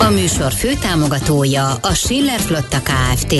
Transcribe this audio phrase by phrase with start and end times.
[0.00, 3.34] A műsor főtámogatója a Schiller Flotta Kft.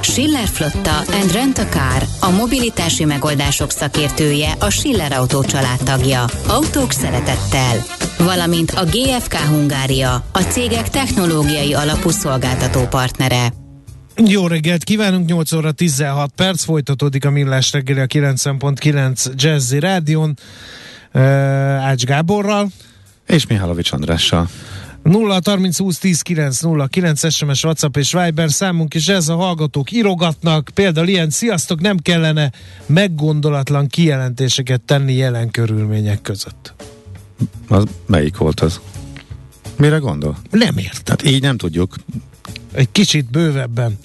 [0.00, 5.44] Schiller Flotta and Rent a Car, a mobilitási megoldások szakértője, a Schiller Autó
[5.84, 6.24] tagja.
[6.46, 7.84] Autók szeretettel.
[8.18, 13.52] Valamint a GFK Hungária, a cégek technológiai alapú szolgáltató partnere.
[14.16, 20.38] Jó reggelt kívánunk, 8 óra 16 perc, folytatódik a Millás reggeli a 9.9 Jazzy Rádion,
[21.80, 22.68] Ács Gáborral.
[23.26, 24.48] És Mihálovics Andrással.
[25.02, 29.34] 0 30 20 10 9 0 9 SMS, WhatsApp és Viber számunk is ez a
[29.34, 32.52] hallgatók írogatnak, például ilyen sziasztok, nem kellene
[32.86, 36.74] meggondolatlan kijelentéseket tenni jelen körülmények között.
[37.68, 38.80] Az melyik volt az?
[39.76, 40.36] Mire gondol?
[40.50, 41.02] Nem értem.
[41.04, 41.94] Hát így nem tudjuk.
[42.72, 43.98] Egy kicsit bővebben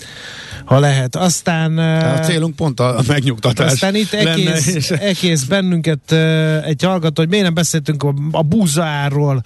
[0.68, 1.16] ha lehet.
[1.16, 1.78] Aztán...
[1.78, 4.90] A célunk pont a megnyugtatás Aztán itt egész, és...
[4.90, 6.12] egész bennünket
[6.66, 9.42] egy hallgató, hogy miért nem beszéltünk a, a búzáról,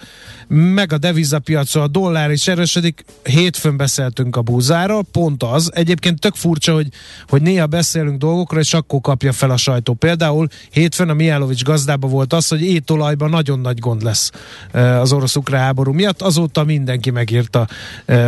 [0.48, 3.04] meg a devizapiacról, a dollár is erősödik.
[3.22, 5.70] Hétfőn beszéltünk a búzáról, pont az.
[5.74, 6.88] Egyébként tök furcsa, hogy,
[7.28, 9.92] hogy néha beszélünk dolgokról, és akkor kapja fel a sajtó.
[9.92, 14.30] Például hétfőn a Mijálovics gazdában volt az, hogy étolajban nagyon nagy gond lesz
[14.72, 16.22] az orosz-ukrán háború miatt.
[16.22, 17.66] Azóta mindenki megírta,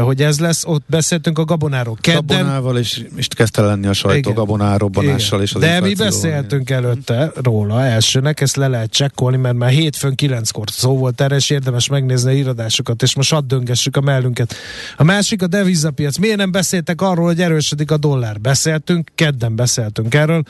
[0.03, 0.65] hogy ez lesz.
[0.67, 1.97] Ott beszéltünk a gabonáról.
[2.01, 4.35] Kedden, Gabonával és, és kezdte lenni a sajtó Igen.
[4.35, 9.57] gabonár robbanással és az De mi beszéltünk előtte róla elsőnek, ezt le lehet csekkolni, mert
[9.57, 13.97] már hétfőn kilenckor szó volt erre, és érdemes megnézni a iradásokat, és most hadd döngessük
[13.97, 14.55] a mellünket.
[14.97, 16.17] A másik a devizapiac.
[16.17, 18.41] Miért nem beszéltek arról, hogy erősödik a dollár?
[18.41, 20.43] Beszéltünk, kedden beszéltünk erről,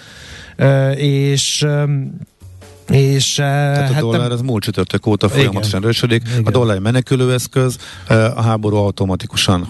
[0.96, 1.66] és
[2.90, 6.22] és, Tehát a hát dollár az múlt csütörtök óta folyamatosan erősödik.
[6.26, 6.44] Igen.
[6.44, 7.76] A dollár menekülőeszköz,
[8.08, 9.68] a háború automatikusan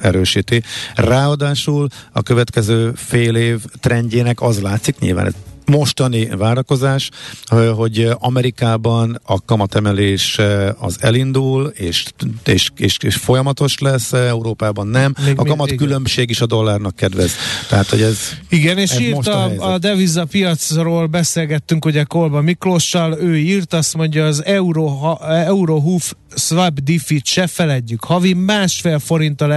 [0.00, 0.62] erősíti.
[0.94, 5.34] Ráadásul a következő fél év trendjének az látszik, nyilván
[5.70, 7.10] mostani várakozás,
[7.74, 10.38] hogy Amerikában a kamatemelés
[10.78, 12.04] az elindul, és,
[12.44, 15.14] és, és, és folyamatos lesz, Európában nem.
[15.24, 17.32] Még, a kamat különbség is a dollárnak kedvez.
[17.68, 22.40] Tehát, hogy ez Igen, és ez írt a, a, a deviza piacról beszélgettünk ugye Kolba
[22.40, 28.04] Miklóssal, ő írt, azt mondja, az Euro, ha, Euro Hoof swap diffit se feledjük.
[28.04, 29.52] Havi másfél forinttal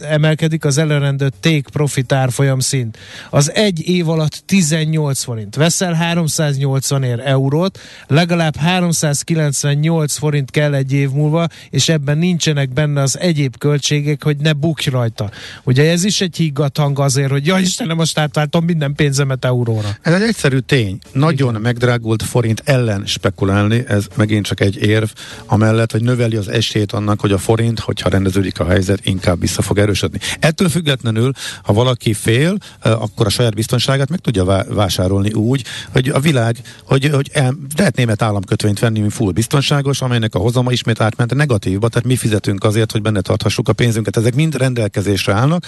[0.00, 2.98] emelkedik az előrendő take profit árfolyam szint.
[3.30, 5.33] Az egy év alatt 18 forint.
[5.56, 13.00] Veszel 380 ér eurót, legalább 398 forint kell egy év múlva, és ebben nincsenek benne
[13.00, 15.30] az egyéb költségek, hogy ne bukj rajta.
[15.64, 19.88] Ugye ez is egy higgadt hang azért, hogy ja Istenem, most átváltom minden pénzemet euróra.
[20.02, 20.98] Ez egy egyszerű tény.
[21.12, 21.60] Nagyon Igen.
[21.60, 25.08] megdrágult forint ellen spekulálni, ez megint csak egy érv,
[25.46, 29.62] amellett, hogy növeli az esélyt annak, hogy a forint, hogyha rendeződik a helyzet, inkább vissza
[29.62, 30.18] fog erősödni.
[30.40, 36.20] Ettől függetlenül, ha valaki fél, akkor a saját biztonságát meg tudja vásárolni úgy, hogy a
[36.20, 41.00] világ, hogy, hogy el, lehet német államkötvényt venni, mint full biztonságos, amelynek a hozama ismét
[41.00, 44.16] átment negatívba, tehát mi fizetünk azért, hogy benne tarthassuk a pénzünket.
[44.16, 45.66] Ezek mind rendelkezésre állnak,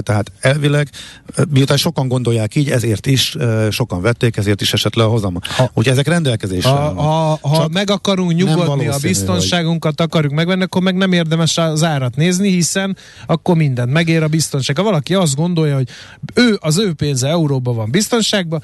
[0.00, 0.88] tehát elvileg,
[1.50, 3.36] miután sokan gondolják így, ezért is
[3.70, 5.38] sokan vették, ezért is esett le a hozama.
[5.42, 6.98] Ha, Úgyhogy ezek rendelkezésre ha, állnak.
[6.98, 12.16] Ha, ha meg akarunk nyugodni a biztonságunkat, akarjuk megvenni, akkor meg nem érdemes az árat
[12.16, 14.76] nézni, hiszen akkor mindent megér a biztonság.
[14.76, 15.88] Ha valaki azt gondolja, hogy
[16.34, 18.62] ő az ő pénze euróban van biztonságban,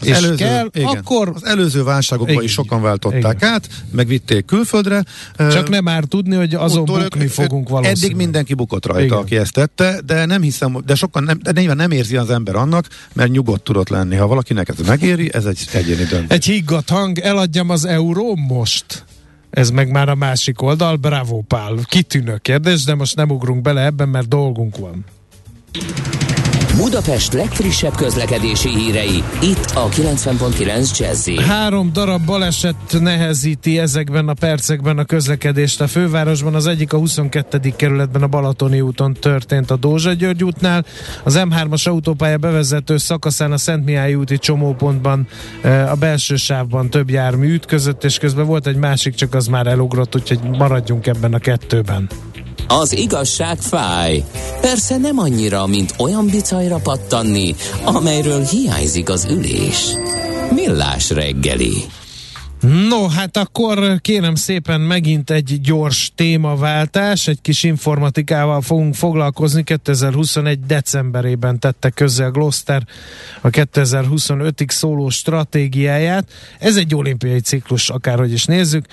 [0.00, 1.32] az és előző, kell, igen, akkor...
[1.34, 3.52] Az előző válságokban igen, is sokan váltották igen.
[3.52, 5.04] át, megvitték külföldre.
[5.36, 8.04] Csak nem már tudni, hogy azon Uttól bukni ők, fogunk valószínűleg.
[8.04, 9.18] Eddig mindenki bukott rajta, igen.
[9.18, 12.54] aki ezt tette, de nem hiszem, de sokan nem, de nyilván nem érzi az ember
[12.54, 14.16] annak, mert nyugodt tudott lenni.
[14.16, 16.36] Ha valakinek ez megéri, ez egy egyéni döntés.
[16.36, 19.04] Egy higgadt hang, eladjam az euró most?
[19.50, 20.96] Ez meg már a másik oldal.
[20.96, 21.74] Bravo, Pál.
[21.84, 25.04] Kitűnő kérdés, de most nem ugrunk bele ebben, mert dolgunk van.
[26.76, 34.98] Budapest legfrissebb közlekedési hírei, itt a 90.9 jazz Három darab baleset nehezíti ezekben a percekben
[34.98, 36.54] a közlekedést a fővárosban.
[36.54, 37.72] Az egyik a 22.
[37.76, 40.84] kerületben a Balatoni úton történt a Dózsa György útnál.
[41.24, 45.26] Az M3-as autópálya bevezető szakaszán a Szent Mihály úti csomópontban
[45.62, 50.16] a belső sávban több jármű ütközött, és közben volt egy másik, csak az már elugrott,
[50.16, 52.08] úgyhogy maradjunk ebben a kettőben.
[52.68, 54.24] Az igazság fáj.
[54.60, 57.54] Persze nem annyira, mint olyan bicajra pattanni,
[57.84, 59.94] amelyről hiányzik az ülés.
[60.50, 61.74] Millás reggeli.
[62.88, 69.62] No, hát akkor kérem szépen megint egy gyors témaváltás, egy kis informatikával fogunk foglalkozni.
[69.62, 70.60] 2021.
[70.60, 72.82] decemberében tette közzel Gloster
[73.40, 76.30] a 2025-ig szóló stratégiáját.
[76.58, 78.86] Ez egy olimpiai ciklus, akárhogy is nézzük.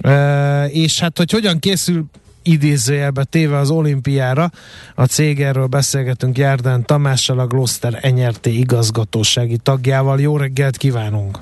[0.00, 2.04] E, és hát, hogy hogyan készül
[2.46, 4.50] idézőjelbe téve az olimpiára.
[4.94, 10.20] A cég erről beszélgetünk Járdán Tamással, a Gloster NRT igazgatósági tagjával.
[10.20, 11.38] Jó reggelt kívánunk!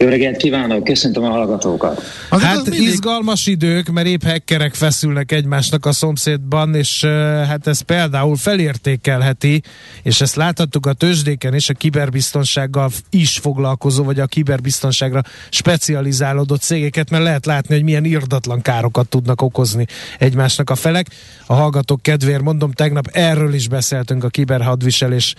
[0.00, 2.02] Jó reggelt kívánok, köszöntöm a hallgatókat.
[2.28, 2.88] Az hát mindig...
[2.88, 7.04] izgalmas idők, mert épp hekkerek feszülnek egymásnak a szomszédban, és
[7.48, 9.62] hát ez például felértékelheti,
[10.02, 17.10] és ezt láthattuk a tőzsdéken és a kiberbiztonsággal is foglalkozó, vagy a kiberbiztonságra specializálódott cégeket,
[17.10, 19.86] mert lehet látni, hogy milyen irdatlan károkat tudnak okozni
[20.18, 21.06] egymásnak a felek.
[21.46, 25.34] A hallgatók kedvéért mondom, tegnap erről is beszéltünk a kiberhadviselés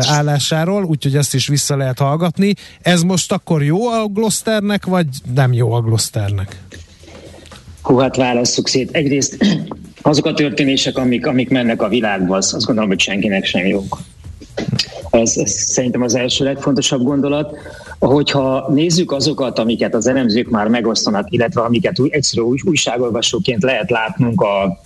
[0.00, 2.52] állásáról, úgyhogy ezt is vissza lehet hallgatni.
[2.80, 6.62] Ez most akkor jó a Glosternek, vagy nem jó a Glosternek?
[7.82, 8.90] Hú, hát válasszuk szét.
[8.90, 9.36] Egyrészt
[10.02, 13.98] azok a történések, amik, amik mennek a világban, az, azt gondolom, hogy senkinek sem jók.
[15.10, 17.56] Ez, ez szerintem az első legfontosabb gondolat.
[17.98, 24.40] Hogyha nézzük azokat, amiket az elemzők már megosztanak, illetve amiket új, egyszerű újságolvasóként lehet látnunk
[24.40, 24.80] a,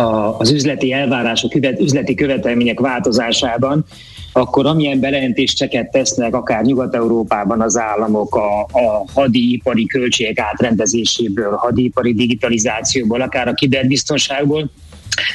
[0.00, 3.84] a, az üzleti elvárások, üzleti követelmények változásában,
[4.32, 13.20] akkor amilyen bejelentéseket tesznek akár Nyugat-Európában az államok a, a hadipari költségek átrendezéséből, hadipari digitalizációból,
[13.20, 14.70] akár a kiberbiztonságból,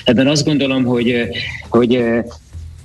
[0.03, 1.27] ebben azt gondolom, hogy,
[1.69, 2.03] hogy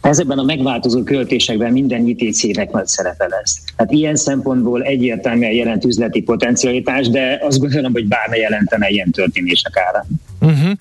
[0.00, 3.62] Ezekben a megváltozó költésekben minden ITC-nek nagy szerepe lesz.
[3.76, 9.76] Hát ilyen szempontból egyértelműen jelent üzleti potencialitás, de azt gondolom, hogy bárne jelentene ilyen történések
[9.76, 10.06] ára.
[10.40, 10.72] Uh-huh.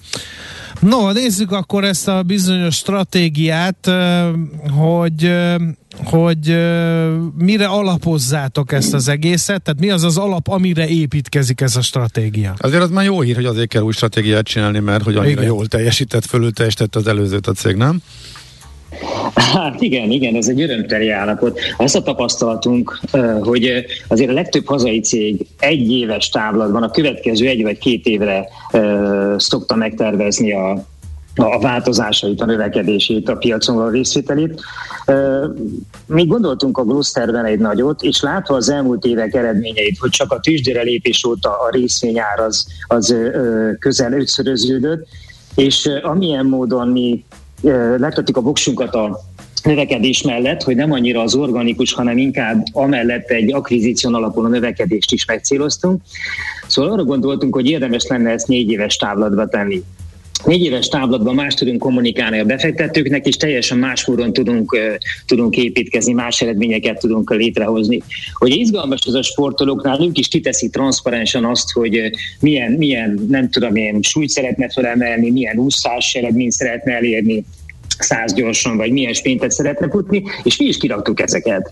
[0.80, 3.92] No, nézzük akkor ezt a bizonyos stratégiát,
[4.72, 5.32] hogy
[6.04, 6.48] hogy
[7.38, 12.54] mire alapozzátok ezt az egészet, tehát mi az az alap, amire építkezik ez a stratégia?
[12.58, 15.44] Azért az már jó hír, hogy azért kell új stratégiát csinálni, mert hogy annyira Igen.
[15.44, 18.02] jól teljesített, fölül teljesített az előzőt a cég, nem?
[19.36, 21.60] Hát igen, igen, ez egy örömteli állapot.
[21.78, 23.00] Azt a tapasztalatunk,
[23.40, 28.48] hogy azért a legtöbb hazai cég egy éves távlatban a következő egy vagy két évre
[29.38, 30.86] szokta megtervezni a,
[31.36, 34.62] a változásait, a növekedését, a piacon a részvételét.
[36.06, 40.40] Mi gondoltunk a Glusterben egy nagyot, és látva az elmúlt évek eredményeit, hogy csak a
[40.40, 43.16] tűzsdére lépés óta a részvényár az, az
[43.80, 45.08] közel ötszöröződött,
[45.56, 47.24] és amilyen módon mi
[47.98, 49.20] letettük a voksunkat a
[49.64, 55.26] növekedés mellett, hogy nem annyira az organikus, hanem inkább amellett egy akvizíción alapuló növekedést is
[55.26, 56.02] megcéloztunk.
[56.68, 59.84] Szóval arra gondoltunk, hogy érdemes lenne ezt négy éves távlatba tenni
[60.46, 64.78] négy éves táblatban más tudunk kommunikálni a befektetőknek, és teljesen más módon tudunk,
[65.26, 68.02] tudunk építkezni, más eredményeket tudunk létrehozni.
[68.34, 73.76] Hogy izgalmas az a sportolóknál, ők is kiteszik transzparensen azt, hogy milyen, milyen nem tudom
[73.76, 77.46] én, súlyt szeretne felemelni, milyen úszás eredményt szeretne elérni,
[78.00, 81.72] száz gyorsan, vagy milyen sprintet szeretne futni, és mi is kiraktuk ezeket.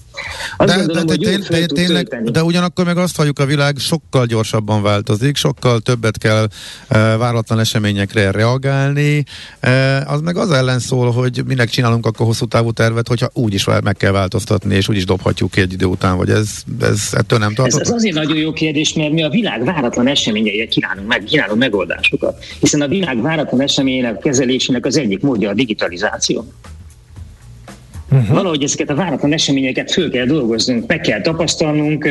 [0.57, 4.25] Azt de, gondolom, de, de, tény, tényleg, de ugyanakkor meg azt halljuk, a világ sokkal
[4.25, 6.47] gyorsabban változik, sokkal többet kell
[6.87, 9.23] e, váratlan eseményekre reagálni.
[9.59, 13.53] E, az meg az ellen szól, hogy minek csinálunk akkor hosszú távú tervet, hogyha úgy
[13.53, 16.49] is meg kell változtatni, és úgy is dobhatjuk egy idő után, vagy ez,
[16.81, 17.81] ez ettől nem tartott?
[17.81, 21.59] Ez, ez azért nagyon jó kérdés, mert mi a világ váratlan eseményeire kínálunk, meg, kínálunk
[21.59, 22.45] megoldásokat.
[22.59, 26.45] Hiszen a világ váratlan eseményének kezelésének az egyik módja a digitalizáció kommunikáció.
[28.11, 28.35] Uh-huh.
[28.35, 32.09] Valahogy ezeket a váratlan eseményeket föl kell dolgoznunk, meg kell tapasztalnunk,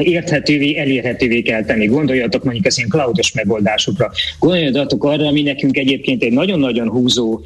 [0.00, 1.86] érthetővé, elérhetővé kell tenni.
[1.86, 4.10] Gondoljatok mondjuk az ilyen cloudos megoldásokra.
[4.38, 7.40] Gondoljatok arra, ami nekünk egyébként egy nagyon-nagyon húzó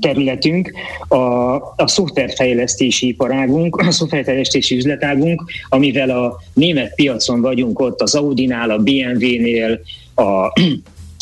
[0.00, 0.72] területünk,
[1.08, 1.16] a,
[1.56, 8.78] a szoftverfejlesztési iparágunk, a szoftverfejlesztési üzletágunk, amivel a német piacon vagyunk ott az Audi-nál, a
[8.78, 9.80] BMW-nél,
[10.14, 10.22] a,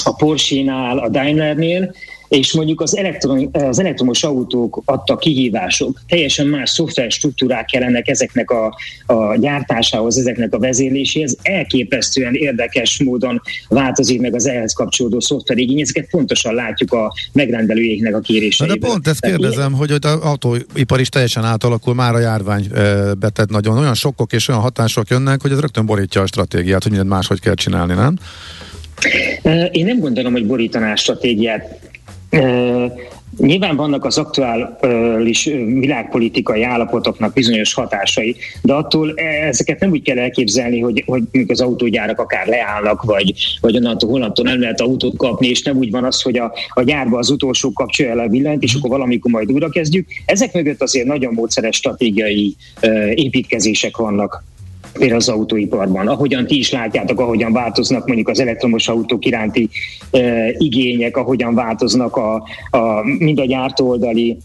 [0.04, 1.94] a Porsche-nál, a Daimlernél,
[2.32, 8.50] és mondjuk az, elektron, az elektromos autók adta kihívások, teljesen más szoftver struktúrák kellenek ezeknek
[8.50, 15.80] a, a gyártásához, ezeknek a vezérléséhez, elképesztően érdekes módon változik meg az ehhez kapcsolódó szoftverigény,
[15.80, 18.78] ezeket pontosan látjuk a megrendelőjéknek a kéréseiben.
[18.78, 22.66] De pont ezt kérdezem, hogy az autóipar is teljesen átalakul, már a járvány
[23.18, 26.90] betett nagyon, olyan sokkok és olyan hatások jönnek, hogy ez rögtön borítja a stratégiát, hogy
[26.92, 28.18] mindent máshogy kell csinálni, nem?
[29.70, 31.90] Én nem gondolom, hogy borítaná a stratégiát.
[33.38, 39.14] Nyilván vannak az aktuális világpolitikai állapotoknak bizonyos hatásai, de attól
[39.48, 44.44] ezeket nem úgy kell elképzelni, hogy, hogy az autógyárak akár leállnak, vagy, vagy onnantól holnaptól
[44.44, 47.72] nem lehet autót kapni, és nem úgy van az, hogy a, a gyárba az utolsó
[47.72, 50.08] kapcsolja el a villanyt, és akkor valamikor majd újra kezdjük.
[50.24, 52.56] Ezek mögött azért nagyon módszeres stratégiai
[53.14, 54.44] építkezések vannak
[54.92, 56.08] például az autóiparban.
[56.08, 59.68] Ahogyan ti is látjátok, ahogyan változnak mondjuk az elektromos autók iránti
[60.10, 62.34] e, igények, ahogyan változnak a,
[62.70, 64.38] a mind a gyártóoldali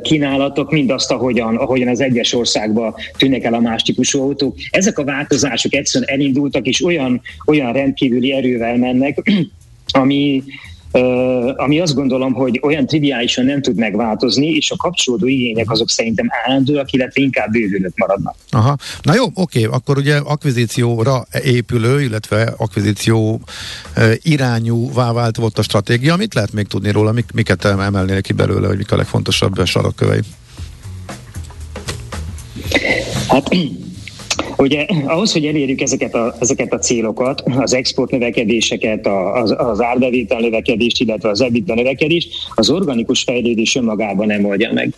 [0.00, 4.56] kínálatok, mindazt, ahogyan, ahogyan az egyes országban tűnnek el a más típusú autók.
[4.70, 9.30] Ezek a változások egyszerűen elindultak, és olyan, olyan rendkívüli erővel mennek,
[10.00, 10.42] ami,
[11.56, 16.26] ami azt gondolom, hogy olyan triviálisan nem tud megváltozni, és a kapcsolódó igények azok szerintem
[16.46, 18.34] állandóak, illetve inkább bővülők maradnak.
[18.50, 18.76] Aha.
[19.02, 23.40] Na jó, oké, akkor ugye akvizícióra épülő, illetve akvizíció
[24.22, 26.16] irányúvá vált volt a stratégia.
[26.16, 27.12] Mit lehet még tudni róla?
[27.12, 30.20] Mik, miket emelnének ki belőle, hogy mik a legfontosabb sarokkövei?
[33.28, 33.48] Hát
[34.58, 40.40] Ugye ahhoz, hogy elérjük ezeket a, ezeket a célokat, az export növekedéseket, az, az árbevétel
[40.40, 44.94] növekedést, illetve az EBITDA növekedést, az organikus fejlődés önmagában nem oldja meg.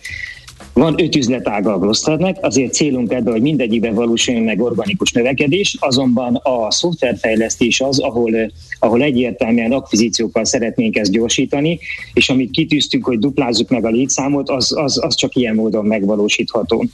[0.73, 6.35] Van öt üzletága a Glosternek, azért célunk ebben, hogy mindegyikben valósuljon meg organikus növekedés, azonban
[6.35, 11.79] a szoftverfejlesztés az, ahol, ahol egyértelműen akvizíciókkal szeretnénk ezt gyorsítani,
[12.13, 16.85] és amit kitűztünk, hogy duplázzuk meg a létszámot, az, az, az csak ilyen módon megvalósítható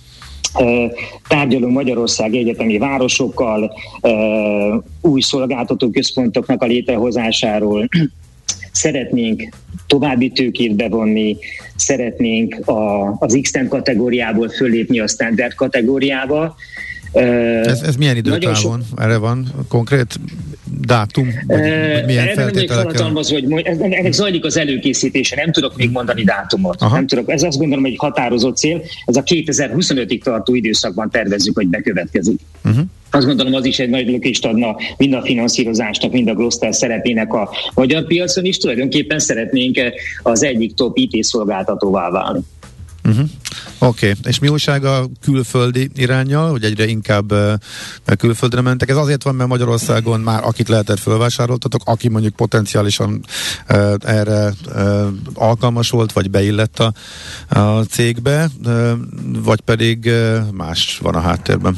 [1.27, 3.73] tárgyalunk Magyarország egyetemi városokkal,
[5.01, 7.87] új szolgáltató központoknak a létrehozásáról,
[8.71, 9.55] szeretnénk
[9.87, 11.37] további tőkét bevonni,
[11.75, 16.55] szeretnénk a, az x kategóriából fölépni a standard kategóriába,
[17.13, 18.55] ez, ez milyen időtávon?
[18.55, 18.99] Sok...
[19.01, 20.19] Erre van konkrét
[20.81, 21.33] dátum?
[21.47, 21.59] Vagy,
[21.93, 22.51] vagy milyen Erre
[22.93, 26.81] nem hogy ez, ennek zajlik az előkészítése, nem tudok még mondani dátumot.
[26.81, 26.95] Aha.
[26.95, 31.67] Nem tudok, ez azt gondolom, egy határozott cél, ez a 2025-ig tartó időszakban tervezzük, hogy
[31.67, 32.39] bekövetkezik.
[32.65, 32.83] Uh-huh.
[33.11, 37.33] Azt gondolom, az is egy nagy lökést adna mind a finanszírozásnak, mind a Gloster szerepének
[37.33, 38.57] a magyar piacon is.
[38.57, 39.79] Tulajdonképpen szeretnénk
[40.23, 42.39] az egyik top IT szolgáltatóvá válni.
[43.03, 43.25] Uh-huh.
[43.79, 44.21] Oké, okay.
[44.23, 47.53] és mi újság a külföldi irányjal, hogy egyre inkább uh,
[48.17, 48.89] külföldre mentek?
[48.89, 53.25] Ez azért van, mert Magyarországon már akit lehetett fölvásároltatok, aki mondjuk potenciálisan
[53.69, 56.93] uh, erre uh, alkalmas volt, vagy beillett a,
[57.59, 58.49] a cégbe,
[59.43, 60.09] vagy pedig
[60.51, 61.77] más van a háttérben?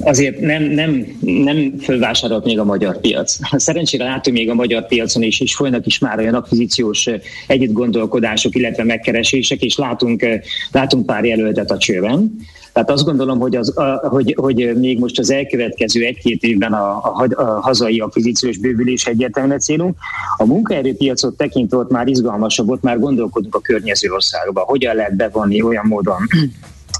[0.00, 3.38] Azért nem, nem, nem fölvásárolt még a magyar piac.
[3.56, 7.08] Szerencsére látunk még a magyar piacon is, és folynak is már olyan akvizíciós
[7.46, 10.26] együtt gondolkodások, illetve megkeresések, és látunk,
[10.72, 12.36] látunk pár jelöltet a csőben.
[12.74, 16.96] Tehát azt gondolom, hogy, az, a, hogy, hogy még most az elkövetkező egy-két évben a,
[16.96, 19.96] a, a hazai akvizíciós bővülés egyértelműen célunk.
[20.36, 25.62] A munkaerőpiacot tekintve ott már izgalmasabb, ott már gondolkodunk a környező országba, hogyan lehet bevonni
[25.62, 26.18] olyan módon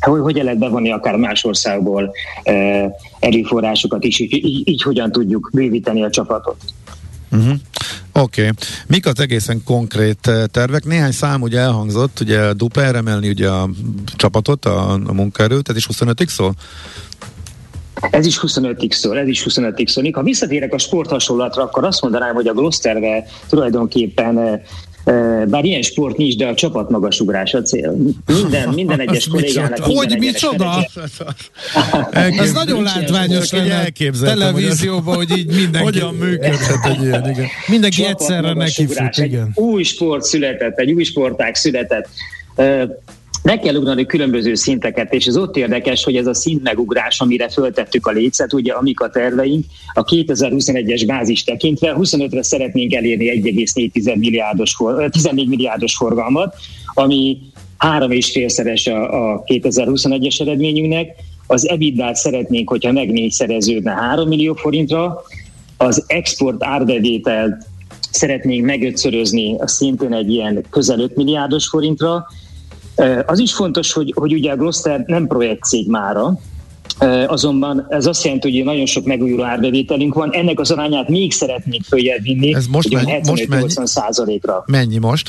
[0.00, 2.14] hogy hogyan lehet bevonni akár más országból
[3.18, 6.56] erőforrásokat is, így, így hogyan tudjuk bővíteni a csapatot.
[7.30, 7.54] Uh-huh.
[8.12, 8.40] Oké.
[8.40, 8.52] Okay.
[8.86, 10.84] Mik az egészen konkrét tervek?
[10.84, 13.68] Néhány szám ugye elhangzott, ugye duplára emelni ugye a
[14.16, 16.54] csapatot, a, a munkaerőt, ez is 25-ig szól?
[18.10, 20.10] Ez is 25-ig szól, ez is 25-ig szól.
[20.12, 24.62] Ha visszatérek a sporthasonlatra, akkor azt mondanám, hogy a Glosterve tulajdonképpen
[25.46, 27.96] bár ilyen sport nincs, de a csapat magasugrás a cél.
[28.26, 29.78] Minden, minden egyes kollégának.
[29.78, 30.88] Hogy micsoda?
[32.10, 33.90] Ez nagyon látványos lenne
[34.22, 35.78] televízióban, hogy így mindenki...
[35.78, 37.46] Hogyan működhet egy ilyen, igen.
[37.66, 39.52] Mindenki egyszerre neki fut, igen.
[39.54, 42.08] Egy új sport született, egy új sportág született
[43.44, 48.06] meg kell ugrani különböző szinteket, és ez ott érdekes, hogy ez a szintmegugrás, amire föltettük
[48.06, 54.76] a létszet, ugye amik a terveink, a 2021-es bázis tekintve 25-re szeretnénk elérni 1,4 milliárdos,
[55.10, 56.56] 14 milliárdos forgalmat,
[56.94, 57.38] ami
[57.76, 61.14] három és félszeres a, a 2021-es eredményünknek,
[61.46, 65.22] az ebitda szeretnénk, hogyha meg négyszereződne 3 millió forintra,
[65.76, 67.66] az export árbevételt
[68.10, 72.26] szeretnénk megötszörözni szintén egy ilyen közel 5 milliárdos forintra,
[73.26, 76.38] az is fontos, hogy, hogy ugye a Gloster nem projektcég mára,
[77.26, 81.82] Azonban ez azt jelenti, hogy nagyon sok megújuló árbevételünk van, ennek az arányát még szeretnék
[81.82, 84.64] följebb vinni, ez most mennyi, most mennyi, százalékra.
[84.66, 85.28] Mennyi most?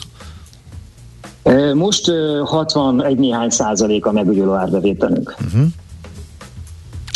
[1.74, 2.12] Most
[2.44, 5.36] 61 néhány százalék a megújuló árbevételünk.
[5.46, 5.66] Uh-huh.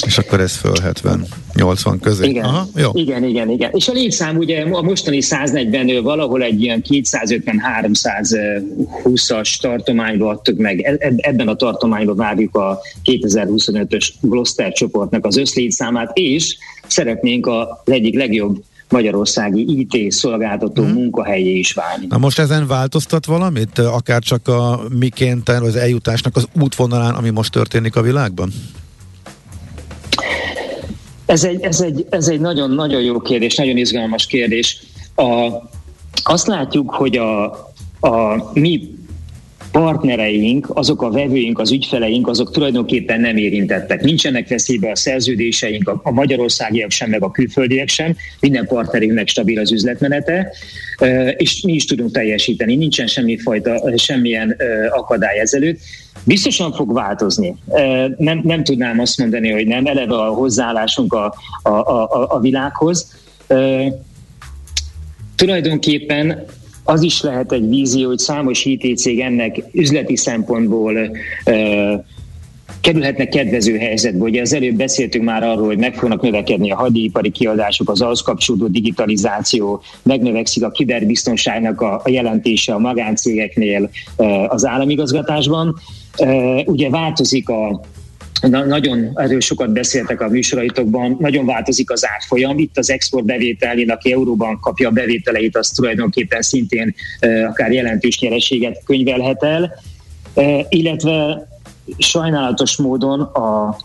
[0.09, 2.27] És akkor ez föl 70, 80 közé.
[2.27, 2.91] Igen, Aha, jó.
[2.93, 3.71] igen, igen, igen.
[3.73, 10.81] És a létszám ugye a mostani 140-nől valahol egy ilyen 250-320-as tartományba adtuk meg.
[10.81, 17.81] E, e, ebben a tartományban várjuk a 2025-ös Gloster csoportnak az összlétszámát, és szeretnénk a
[17.85, 20.93] egyik legjobb magyarországi IT szolgáltató hmm.
[20.93, 22.05] munkahelyé is válni.
[22.09, 23.77] Na most ezen változtat valamit?
[23.77, 28.51] Akár csak a miként az eljutásnak az útvonalán, ami most történik a világban?
[31.29, 34.81] Ez egy, ez egy, ez egy nagyon, nagyon jó kérdés, nagyon izgalmas kérdés.
[35.15, 35.51] A,
[36.24, 37.43] azt látjuk, hogy a,
[38.00, 38.99] a mi
[39.71, 44.01] partnereink, azok a vevőink, az ügyfeleink, azok tulajdonképpen nem érintettek.
[44.01, 48.15] Nincsenek veszélybe a szerződéseink, a, magyarországiak sem, meg a külföldiek sem.
[48.39, 50.51] Minden partnerünknek stabil az üzletmenete,
[51.38, 52.75] és mi is tudunk teljesíteni.
[52.75, 54.55] Nincsen semmi fajta, semmilyen
[54.89, 55.79] akadály ezelőtt.
[56.23, 57.55] Biztosan fog változni.
[58.17, 59.85] Nem, nem tudnám azt mondani, hogy nem.
[59.85, 61.33] Eleve a hozzáállásunk a,
[61.63, 63.15] a, a, a világhoz.
[65.35, 66.45] Tulajdonképpen
[66.89, 70.93] az is lehet egy vízió, hogy számos IT cég ennek üzleti szempontból
[72.81, 74.24] kerülhetnek kedvező helyzetbe.
[74.24, 78.22] Ugye az előbb beszéltünk már arról, hogy meg fognak növekedni a hadipari kiadások, az ahhoz
[78.22, 83.89] kapcsolódó digitalizáció, megnövekszik a kiberbiztonságnak a, a jelentése a magáncégeknél
[84.48, 85.75] az államigazgatásban.
[86.65, 87.81] Ugye változik a,
[88.41, 92.58] Na, nagyon erről sokat beszéltek a műsoraitokban, nagyon változik az árfolyam.
[92.58, 96.96] Itt az export bevételén, aki euróban kapja a bevételeit, az tulajdonképpen szintén
[97.48, 99.74] akár jelentős nyereséget könyvelhet el,
[100.69, 101.48] illetve
[101.98, 103.77] sajnálatos módon a,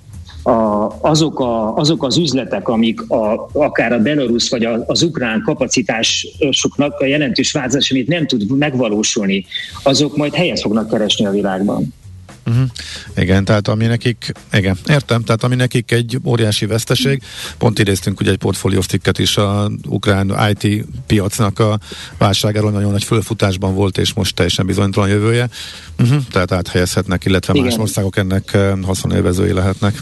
[0.51, 5.43] a, azok, a, azok az üzletek, amik a, akár a belarus vagy a, az ukrán
[5.45, 9.47] kapacitásoknak a jelentős változás, amit nem tud megvalósulni,
[9.83, 11.95] azok majd helyet fognak keresni a világban.
[12.47, 12.69] Uh-huh.
[13.17, 17.23] Igen, tehát ami nekik, igen, értem, tehát ami nekik egy óriási veszteség,
[17.59, 21.79] pont idéztünk ugye egy portfóliósztikket is a ukrán IT piacnak a
[22.19, 25.49] válságáról, nagyon nagy fölfutásban volt, és most teljesen bizonytalan jövője,
[25.99, 26.23] uh-huh.
[26.31, 27.67] tehát áthelyezhetnek, illetve igen.
[27.67, 29.99] más országok ennek eh, haszonélvezői lehetnek.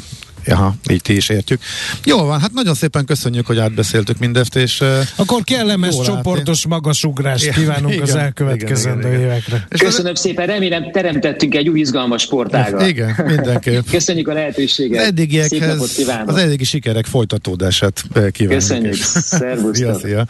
[0.46, 1.60] Aha, így ti is értjük.
[2.04, 4.82] Jó van, hát nagyon szépen köszönjük, hogy átbeszéltük mindezt, és...
[5.16, 9.66] Akkor kellemes csoportos magasugrást kívánunk igen, az elkövetkezendő igen, igen, évekre.
[9.68, 10.20] És Köszönöm az...
[10.20, 12.86] szépen, remélem teremtettünk egy új izgalmas sportágat.
[12.92, 13.90] Igen, mindenképp.
[13.90, 15.00] Köszönjük a lehetőséget.
[15.00, 18.60] Az eddigiekhez, az eddigi sikerek folytatódását kívánjuk.
[18.60, 18.94] Köszönjük,
[19.38, 19.74] szervusztok.
[19.74, 20.26] Szia, szia.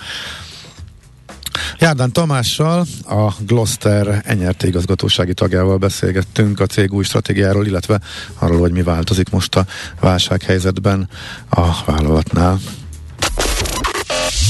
[1.79, 8.01] Járdán Tamással, a Gloster enyerté igazgatósági tagjával beszélgettünk a cég új stratégiáról, illetve
[8.39, 9.65] arról, hogy mi változik most a
[10.01, 11.09] válsághelyzetben
[11.51, 12.61] a vállalatnál.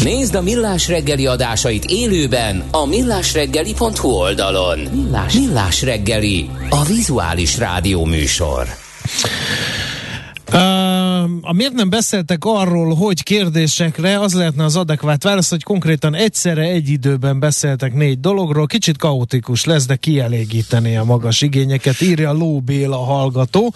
[0.02, 4.78] Nézd a Millás reggeli adásait élőben a millásreggeli.hu oldalon.
[4.78, 8.66] Millás, Millás reggeli, a vizuális rádió műsor.
[11.24, 16.62] Uh, miért nem beszéltek arról, hogy kérdésekre az lehetne az adekvát válasz, hogy konkrétan egyszerre
[16.62, 22.60] egy időben beszéltek négy dologról, kicsit kaotikus lesz, de kielégíteni a magas igényeket, írja Ló
[22.60, 23.74] Béla hallgató.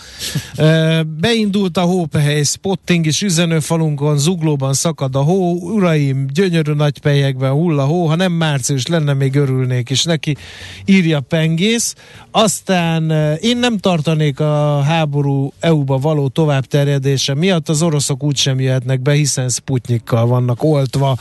[1.21, 7.85] Beindult a hópehely spotting is üzenőfalunkon, zuglóban szakad a hó, uraim, gyönyörű nagypejekben hull a
[7.85, 10.37] hó, ha nem március lenne, még örülnék is neki,
[10.85, 11.95] írja Pengész.
[12.31, 19.01] Aztán én nem tartanék a háború EU-ba való tovább terjedése miatt az oroszok úgysem jöhetnek
[19.01, 21.17] be, hiszen Sputnikkal vannak oltva,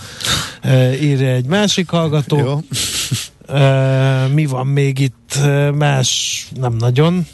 [0.61, 2.37] e, írja egy másik hallgató.
[2.37, 2.59] Jó.
[3.47, 6.47] E, mi van még itt e, más?
[6.59, 7.27] Nem nagyon.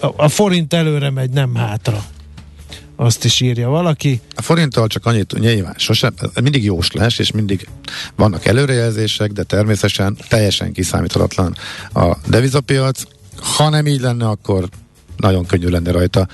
[0.00, 2.04] A, a forint előre megy, nem hátra.
[2.96, 4.20] Azt is írja valaki.
[4.34, 7.68] A forinttal csak annyit, nyilván sosem, mindig jóslás, és mindig
[8.16, 11.56] vannak előrejelzések, de természetesen teljesen kiszámíthatatlan
[11.92, 13.02] a devizapiac.
[13.56, 14.68] Ha nem így lenne, akkor
[15.20, 16.28] nagyon könnyű lenne rajta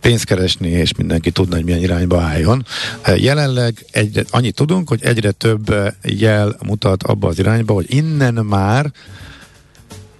[0.00, 2.64] pénzt keresni, és mindenki tudna, hogy milyen irányba álljon.
[3.16, 8.92] Jelenleg egyre, annyit tudunk, hogy egyre több jel mutat abba az irányba, hogy innen már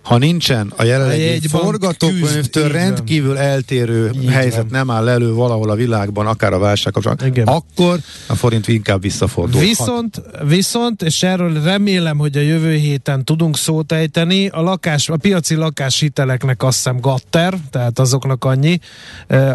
[0.09, 4.68] ha nincsen a jelenlegi forgatókönyvtől rendkívül eltérő Így helyzet van.
[4.71, 9.61] nem áll elő valahol a világban, akár a válság kapcsolatban, akkor a forint inkább visszafordul.
[9.61, 15.16] Viszont, viszont, és erről remélem, hogy a jövő héten tudunk szót ejteni, a, lakás, a
[15.16, 18.79] piaci lakáshiteleknek azt hiszem gatter, tehát azoknak annyi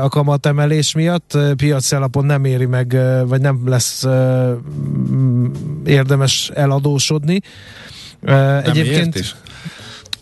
[0.02, 4.06] a kamatemelés miatt, piaci alapon nem éri meg, vagy nem lesz
[5.86, 7.40] érdemes eladósodni.
[8.20, 9.36] Nem Egyébként is?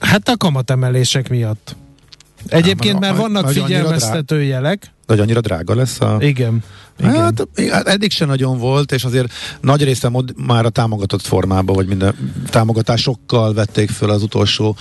[0.02, 1.76] Hát a kamatemelések miatt.
[2.48, 4.92] Egyébként már vannak figyelmeztető jelek.
[5.08, 6.18] Hogy annyira drága lesz a...
[6.20, 6.64] Igen.
[7.02, 7.22] Igen.
[7.22, 11.76] Hát, hát eddig se nagyon volt, és azért nagy része mod, már a támogatott formában,
[11.76, 12.16] vagy minden
[12.50, 14.76] támogatásokkal vették föl az utolsó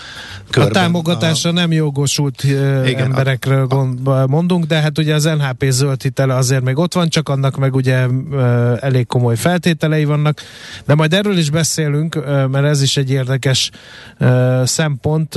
[0.50, 0.72] körben.
[0.72, 1.52] A támogatásra a...
[1.52, 3.66] nem jogosult Igen, emberekről
[4.04, 4.26] a...
[4.26, 7.74] mondunk, de hát ugye az NHP zöld hitele azért még ott van, csak annak meg
[7.74, 8.06] ugye
[8.80, 10.40] elég komoly feltételei vannak,
[10.86, 13.70] de majd erről is beszélünk, mert ez is egy érdekes
[14.64, 15.34] szempont.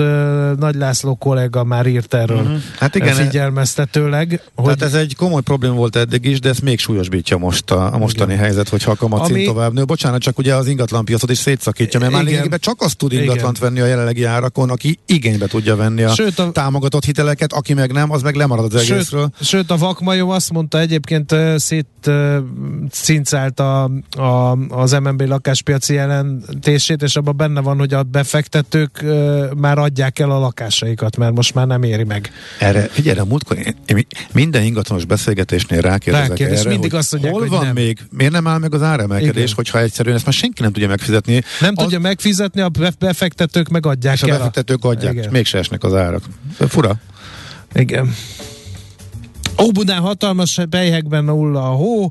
[0.59, 2.61] Nagy László kollega már írt erről uh-huh.
[2.79, 7.37] hát igen, figyelmeztetőleg, hogy ez egy komoly probléma volt eddig is, de ezt még súlyosbítja
[7.37, 8.43] most a, a mostani Igen.
[8.43, 9.45] helyzet, hogyha a kamatszint Ami...
[9.45, 9.85] tovább nő.
[9.85, 13.79] Bocsánat, csak ugye az ingatlanpiacot is szétszakítja, mert már lényegében csak azt tud ingatlant venni
[13.79, 18.11] a jelenlegi árakon, aki igénybe tudja venni a, sőt, a támogatott hiteleket, aki meg nem,
[18.11, 19.29] az meg lemarad az sőt, egészről.
[19.41, 21.87] Sőt, a vakmajom azt mondta egyébként szét
[22.91, 23.83] cincált a,
[24.17, 29.05] a, az MNB lakáspiaci jelentését, és abban benne van, hogy a befektetők
[29.55, 32.31] már adják el a lakásaikat, mert most már nem éri meg.
[32.59, 37.33] Erre, figyelj, a múltkor én, én minden ingatlanos beszélgetésnél rákérdezek Rákérdez, erre, mindig azt mondják,
[37.33, 37.73] hol van nem.
[37.73, 39.55] még, miért nem áll meg az áremelkedés, Igen.
[39.55, 41.43] hogyha egyszerűen ezt már senki nem tudja megfizetni.
[41.59, 45.31] Nem az, tudja megfizetni, a befektetők meg adják és a befektetők adják, Igen.
[45.31, 46.23] mégse esnek az árak.
[46.67, 46.95] Fura.
[47.73, 48.13] Igen.
[49.61, 52.09] Óbudán hatalmas bejhekben hull a hó.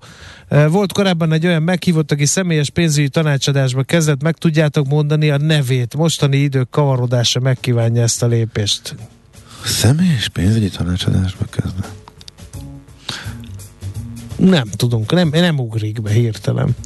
[0.48, 5.36] E, volt korábban egy olyan meghívott, aki személyes pénzügyi tanácsadásba kezdett, meg tudjátok mondani a
[5.36, 5.96] nevét.
[5.96, 8.94] Mostani idők kavarodása megkívánja ezt a lépést.
[9.64, 12.01] Személyes pénzügyi tanácsadásba kezdett?
[14.50, 16.76] Nem tudunk, nem, nem ugrik be hirtelen.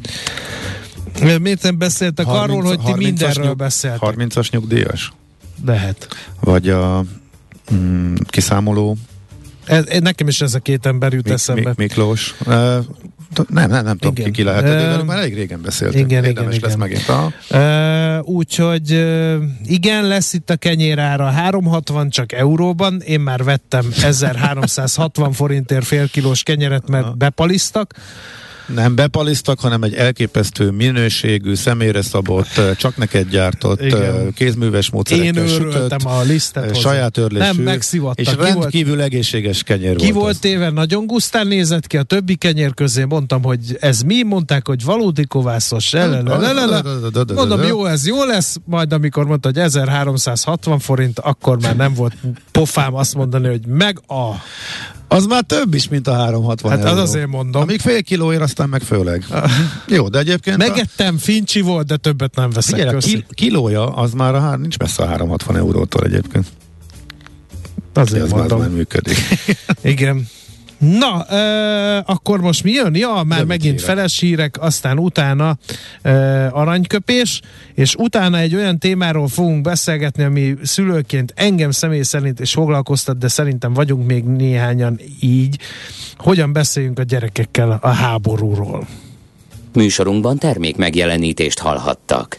[1.40, 4.14] Miért nem beszéltek 30, arról, hogy ti mindenről nyug, beszéltek?
[4.16, 5.12] 30-as nyugdíjas?
[5.64, 6.08] Lehet.
[6.40, 7.04] Vagy a
[7.74, 8.96] mm, kiszámoló
[9.66, 11.68] ez, nekem is ez a két ember jut Mik, eszembe.
[11.68, 12.34] Mik, Miklós.
[12.40, 12.54] Uh,
[13.48, 14.24] nem, nem, nem tudom igen.
[14.24, 16.10] ki, ki lehet, uh, már elég régen beszéltünk.
[16.10, 16.60] Igen, igen, igen.
[16.62, 17.04] lesz megint.
[17.50, 23.00] Uh, Úgyhogy uh, igen, lesz itt a kenyérára 360 csak euróban.
[23.00, 27.94] Én már vettem 1360 forintért fél kilós kenyeret, mert bepalisztak
[28.74, 34.32] nem bepalisztak, hanem egy elképesztő minőségű, személyre szabott, csak neked gyártott, Igen.
[34.34, 37.56] kézműves módszerekkel Én sütött, a lisztet saját örlésű, nem
[38.14, 40.24] és rendkívül volt, egészséges kenyér ki volt.
[40.24, 44.66] volt téve, nagyon gusztán nézett ki a többi kenyér közé, mondtam, hogy ez mi, mondták,
[44.66, 45.92] hogy valódi kovászos,
[47.34, 52.12] mondom, jó, ez jó lesz, majd amikor mondta, hogy 1360 forint, akkor már nem volt
[52.50, 54.30] pofám azt mondani, hogy meg a
[55.08, 56.90] az már több is, mint a 360 Hát euró.
[56.90, 57.62] az azért mondom.
[57.62, 59.24] Amíg fél kilóért, aztán meg főleg.
[59.88, 60.56] Jó, de egyébként...
[60.56, 61.18] Megettem, a...
[61.18, 62.78] fincsi volt, de többet nem veszek.
[62.78, 66.46] Figyelj, ki, kilója, az már a, hár, nincs messze a 360 eurótól egyébként.
[67.94, 68.58] Azért az mondom.
[68.58, 69.16] már működik.
[69.82, 70.28] Igen.
[70.78, 72.94] Na, e, akkor most mi jön?
[72.94, 73.86] Ja, már Nem megint hírek.
[73.94, 75.56] feles hírek, aztán utána
[76.02, 77.40] e, aranyköpés,
[77.74, 83.28] és utána egy olyan témáról fogunk beszélgetni, ami szülőként engem személy szerint is foglalkoztat, de
[83.28, 85.58] szerintem vagyunk még néhányan így.
[86.16, 88.86] Hogyan beszéljünk a gyerekekkel a háborúról?
[89.74, 92.38] Műsorunkban termék megjelenítést hallhattak.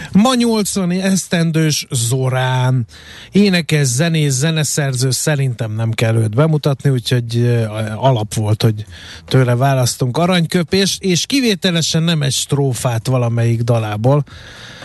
[0.11, 2.85] Ma 80 esztendős Zorán.
[3.31, 7.59] Énekes, zenész, zeneszerző szerintem nem kell őt bemutatni, úgyhogy
[7.95, 8.85] alap volt, hogy
[9.25, 14.23] tőle választunk aranyköpést, és kivételesen nem egy strófát valamelyik dalából,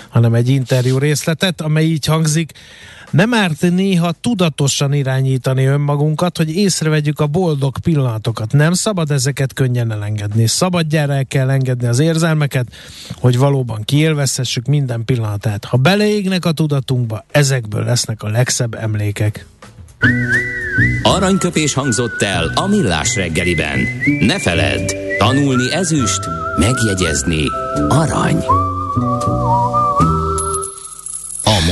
[0.09, 2.53] hanem egy interjú részletet, amely így hangzik.
[3.11, 8.53] Nem árt néha tudatosan irányítani önmagunkat, hogy észrevegyük a boldog pillanatokat.
[8.53, 10.47] Nem szabad ezeket könnyen elengedni.
[10.47, 12.67] Szabadjára el kell engedni az érzelmeket,
[13.15, 15.65] hogy valóban kiélvezhessük minden pillanatát.
[15.65, 19.47] Ha beleégnek a tudatunkba, ezekből lesznek a legszebb emlékek.
[21.03, 23.79] Aranyköpés hangzott el a millás reggeliben.
[24.21, 26.21] Ne feledd, tanulni ezüst,
[26.59, 27.45] megjegyezni
[27.89, 28.45] arany.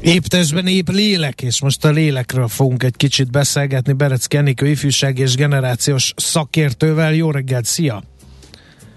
[0.00, 5.18] Épp testben épp lélek, és most a lélekről fogunk egy kicsit beszélgetni Berec Kenikő ifjúság
[5.18, 7.14] és generációs szakértővel.
[7.14, 8.02] Jó reggelt, szia!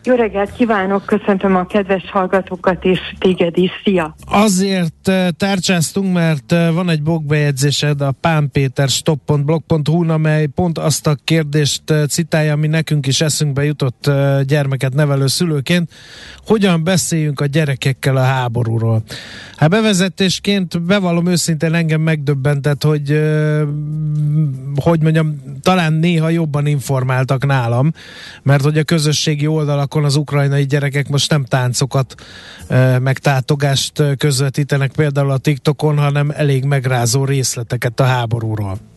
[0.03, 4.15] Jó reggelt kívánok, köszöntöm a kedves hallgatókat és téged is, szia!
[4.25, 11.91] Azért eh, tárcsáztunk, mert eh, van egy blogbejegyzésed a pánpéterstop.blog.hu, amely pont azt a kérdést
[11.91, 14.09] eh, citálja, ami nekünk is eszünkbe jutott
[14.45, 15.89] gyermeket nevelő szülőként,
[16.45, 19.03] hogyan beszéljünk a gyerekekkel a háborúról.
[19.55, 23.21] Hát bevezetésként bevallom őszintén engem megdöbbentett, hogy
[24.75, 27.91] hogy mondjam, talán néha jobban informáltak nálam,
[28.43, 32.15] mert hogy a közösségi oldalak oldalakon az ukrajnai gyerekek most nem táncokat,
[32.99, 38.90] meg tátogást közvetítenek például a TikTokon, hanem elég megrázó részleteket a háborúról.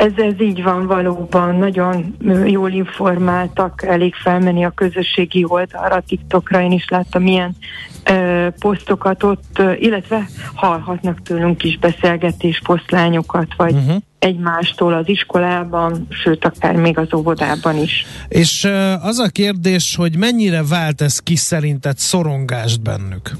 [0.00, 6.72] Ez, ez így van valóban, nagyon jól informáltak, elég felmenni a közösségi oldalra, TikTokra, én
[6.72, 7.56] is láttam ilyen
[8.04, 14.02] ö, posztokat ott, illetve hallhatnak tőlünk is beszélgetés posztlányokat, vagy uh-huh.
[14.18, 18.06] egymástól az iskolában, sőt akár még az óvodában is.
[18.28, 18.68] És
[19.02, 23.30] az a kérdés, hogy mennyire vált ez ki szerinted szorongást bennük?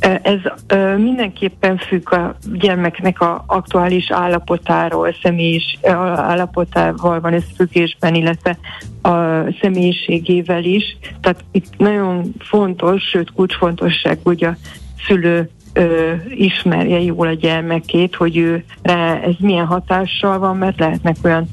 [0.00, 0.38] Ez
[0.96, 8.58] mindenképpen függ a gyermeknek a aktuális állapotáról, személyis állapotával van ez függésben, illetve
[9.02, 9.10] a
[9.60, 10.96] személyiségével is.
[11.20, 14.56] Tehát itt nagyon fontos, sőt kulcsfontosság, hogy a
[15.06, 21.16] szülő ö, ismerje jól a gyermekét, hogy ő rá ez milyen hatással van, mert lehetnek
[21.22, 21.48] olyan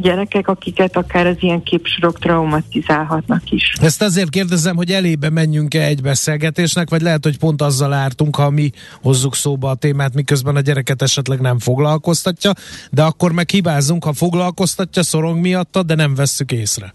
[0.00, 3.72] gyerekek, akiket akár az ilyen képsorok traumatizálhatnak is.
[3.80, 8.50] Ezt azért kérdezem, hogy elébe menjünk-e egy beszélgetésnek, vagy lehet, hogy pont azzal ártunk, ha
[8.50, 8.70] mi
[9.02, 12.52] hozzuk szóba a témát, miközben a gyereket esetleg nem foglalkoztatja,
[12.90, 16.94] de akkor meg hibázunk, ha foglalkoztatja, szorong miatta, de nem vesszük észre.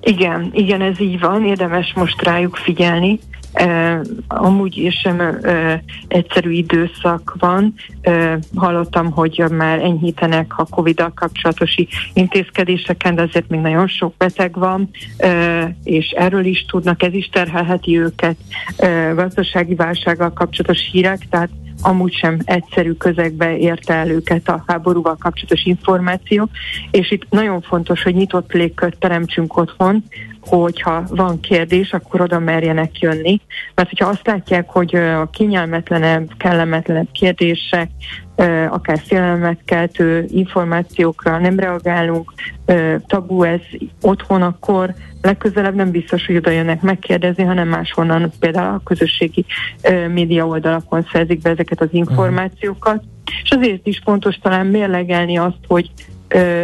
[0.00, 3.18] Igen, igen, ez így van, érdemes most rájuk figyelni,
[3.54, 5.72] Uh, amúgy sem uh,
[6.08, 7.74] egyszerű időszak van.
[8.04, 11.74] Uh, hallottam, hogy már enyhítenek a Covid-dal kapcsolatos
[12.12, 17.28] intézkedéseken, de azért még nagyon sok beteg van, uh, és erről is tudnak, ez is
[17.28, 18.36] terhelheti őket.
[18.78, 21.50] Uh, gazdasági válsággal kapcsolatos hírek, tehát
[21.82, 26.48] amúgy sem egyszerű közegbe érte el őket a háborúval kapcsolatos információ,
[26.90, 30.04] és itt nagyon fontos, hogy nyitott légkört teremtsünk otthon,
[30.40, 33.40] hogyha van kérdés, akkor oda merjenek jönni.
[33.74, 37.90] Mert hogyha azt látják, hogy a kényelmetlenebb, kellemetlenebb kérdések,
[38.70, 42.32] akár félelmet keltő információkra nem reagálunk,
[43.06, 43.60] tabu ez
[44.00, 49.44] otthon, akkor legközelebb nem biztos, hogy oda jönnek megkérdezni, hanem máshonnan, például a közösségi
[50.12, 53.02] média oldalakon szerzik be ezeket az információkat.
[53.42, 55.90] És azért is fontos talán mérlegelni azt, hogy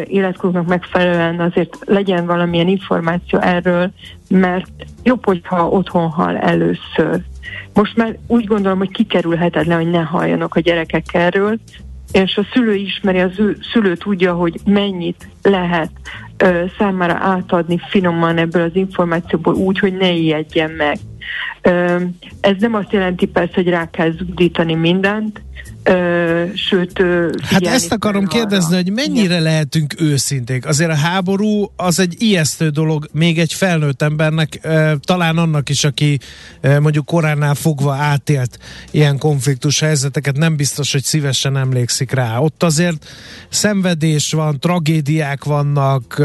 [0.04, 3.90] életkoruknak megfelelően azért legyen valamilyen információ erről,
[4.28, 4.70] mert
[5.02, 7.20] jobb, hogyha otthon hal először.
[7.76, 11.58] Most már úgy gondolom, hogy kikerülhetetlen, hogy ne halljanak a gyerekek erről,
[12.12, 15.90] és a szülő ismeri, ő szülő tudja, hogy mennyit lehet
[16.36, 20.98] ö, számára átadni finoman ebből az információból úgy, hogy ne ijedjen meg.
[21.62, 22.00] Ö,
[22.40, 25.42] ez nem azt jelenti persze, hogy rá kell zúdítani mindent,
[25.88, 27.02] Ö, sőt,
[27.42, 28.82] Hát ezt akarom kérdezni, arra.
[28.82, 29.42] hogy mennyire Igen.
[29.42, 30.66] lehetünk őszinték.
[30.66, 34.68] Azért a háború az egy ijesztő dolog, még egy felnőtt embernek,
[35.00, 36.18] talán annak is, aki
[36.80, 38.58] mondjuk koránál fogva átélt
[38.90, 42.38] ilyen konfliktus helyzeteket, nem biztos, hogy szívesen emlékszik rá.
[42.38, 43.06] Ott azért
[43.48, 46.22] szenvedés van, tragédiák vannak,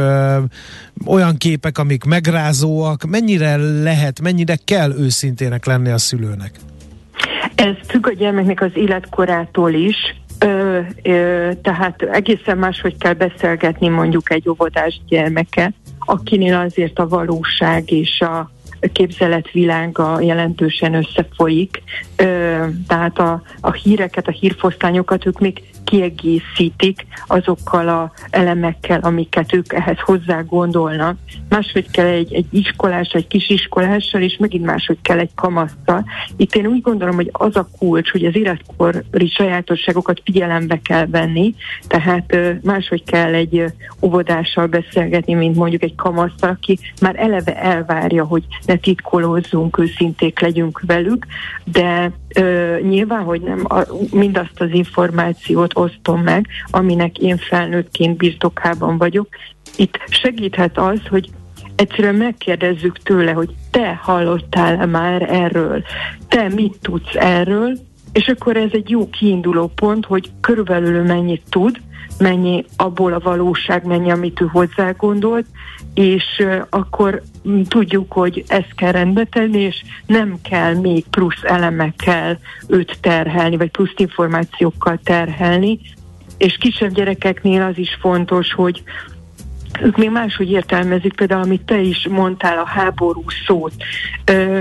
[1.06, 3.04] olyan képek, amik megrázóak.
[3.04, 6.52] Mennyire lehet, mennyire kell őszintének lenni a szülőnek?
[7.56, 14.32] Ez függ a gyermeknek az életkorától is, Ö, ö, tehát egészen máshogy kell beszélgetni mondjuk
[14.32, 18.52] egy óvodás gyermeke, akinél azért a valóság és a
[18.94, 21.84] képzeletvilága jelentősen összefolyik.
[22.16, 22.24] Ö,
[22.88, 29.99] tehát a, a híreket, a hírfosztányokat ők még kiegészítik azokkal a elemekkel, amiket ők ehhez
[29.99, 31.17] hozzá gondolnak.
[31.49, 36.06] Máshogy kell egy, egy iskolás, egy kisiskolással, és megint máshogy kell egy kamasszal.
[36.38, 41.56] Itt én úgy gondolom, hogy az a kulcs, hogy az életkori sajátosságokat figyelembe kell venni,
[41.88, 43.65] tehát máshogy kell egy
[44.01, 50.82] óvodással beszélgetni, mint mondjuk egy kamasszal, aki már eleve elvárja, hogy ne titkolózzunk, őszinték legyünk
[50.86, 51.25] velük,
[51.63, 58.98] de ö, nyilván, hogy nem a, mindazt az információt osztom meg, aminek én felnőttként birtokában
[58.98, 59.28] vagyok.
[59.76, 61.30] Itt segíthet az, hogy
[61.76, 65.84] egyszerűen megkérdezzük tőle, hogy te hallottál már erről,
[66.28, 67.78] te mit tudsz erről,
[68.12, 71.82] és akkor ez egy jó kiinduló pont, hogy körülbelül mennyit tud,
[72.17, 75.46] mennyi abból a valóság, mennyi, amit ő hozzá gondolt,
[75.93, 77.21] és akkor
[77.67, 83.71] tudjuk, hogy ezt kell rendbe tenni, és nem kell még plusz elemekkel őt terhelni, vagy
[83.71, 85.80] plusz információkkal terhelni,
[86.38, 88.84] és kisebb gyerekeknél az is fontos, hogy
[89.82, 93.73] ők még máshogy értelmezik, például amit te is mondtál, a háború szót.
[94.25, 94.60] Ö,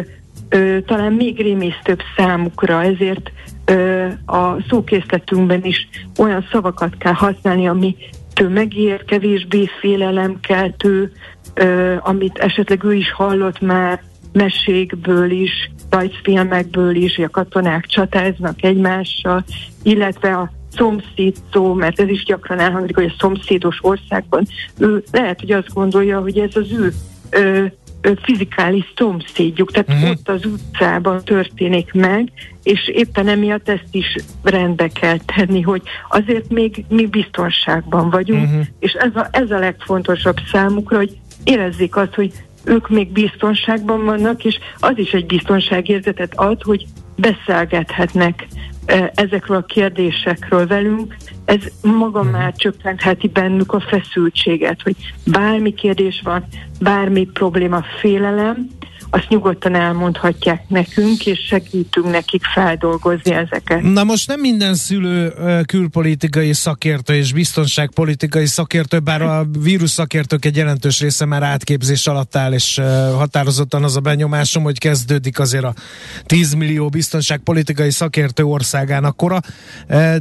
[0.49, 3.33] ö, talán még rémisztőbb számukra, ezért
[3.65, 5.89] ö, a szókészletünkben is
[6.19, 7.97] olyan szavakat kell használni, ami
[8.41, 11.13] ő megér, kevésbé félelemkeltő,
[11.99, 19.45] amit esetleg ő is hallott már mesékből is, rajzfilmekből is, hogy a katonák csatáznak egymással,
[19.83, 21.37] illetve a szomszéd
[21.75, 24.47] mert ez is gyakran elhangzik, hogy a szomszédos országban
[24.79, 26.93] ő lehet, hogy azt gondolja, hogy ez az ő
[27.31, 27.65] ö,
[28.23, 30.11] fizikális szomszédjuk, tehát uh-huh.
[30.11, 32.33] ott az utcában történik meg,
[32.63, 38.67] és éppen emiatt ezt is rendbe kell tenni, hogy azért még mi biztonságban vagyunk, uh-huh.
[38.79, 42.33] és ez a, ez a legfontosabb számukra, hogy érezzék azt, hogy
[42.65, 46.87] ők még biztonságban vannak, és az is egy biztonságérzetet ad, hogy
[47.17, 48.47] beszélgethetnek
[49.15, 52.33] ezekről a kérdésekről velünk, ez maga mhm.
[52.33, 56.45] már csökkentheti bennük a feszültséget, hogy bármi kérdés van,
[56.81, 58.69] bármi probléma, félelem,
[59.11, 63.83] azt nyugodtan elmondhatják nekünk, és segítünk nekik feldolgozni ezeket.
[63.83, 65.33] Na most nem minden szülő
[65.67, 72.37] külpolitikai szakértő és biztonságpolitikai szakértő, bár a vírus szakértők egy jelentős része már átképzés alatt
[72.37, 72.81] áll, és
[73.17, 75.75] határozottan az a benyomásom, hogy kezdődik azért a
[76.27, 79.41] 10 millió biztonságpolitikai szakértő országának kora,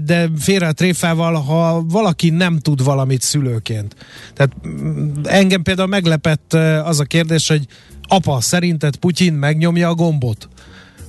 [0.01, 3.95] de félre a tréfával, ha valaki nem tud valamit szülőként.
[4.33, 7.67] Tehát mm, engem például meglepett az a kérdés, hogy
[8.09, 10.49] apa, szerinted Putyin megnyomja a gombot?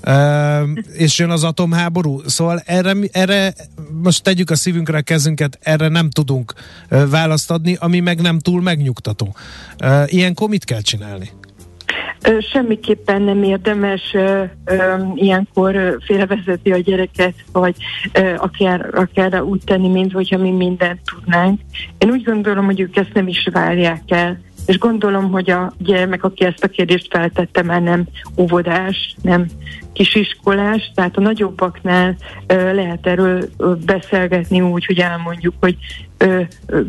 [0.06, 2.20] Uh, és jön az atomháború.
[2.26, 3.54] Szóval erre, erre
[4.02, 6.54] most tegyük a szívünkre a kezünket, erre nem tudunk
[6.90, 9.34] uh, választ adni, ami meg nem túl megnyugtató.
[9.82, 11.30] Uh, ilyenkor mit kell csinálni?
[12.52, 17.76] Semmiképpen nem érdemes uh, uh, ilyenkor félrevezetni a gyereket, vagy
[18.18, 21.60] uh, akár, akár úgy tenni, mint hogyha mi mindent tudnánk.
[21.98, 26.24] Én úgy gondolom, hogy ők ezt nem is várják el és gondolom, hogy a gyermek,
[26.24, 28.04] aki ezt a kérdést feltette, már nem
[28.36, 29.46] óvodás, nem
[29.92, 33.48] kisiskolás, tehát a nagyobbaknál lehet erről
[33.86, 35.76] beszélgetni úgy, hogy elmondjuk, hogy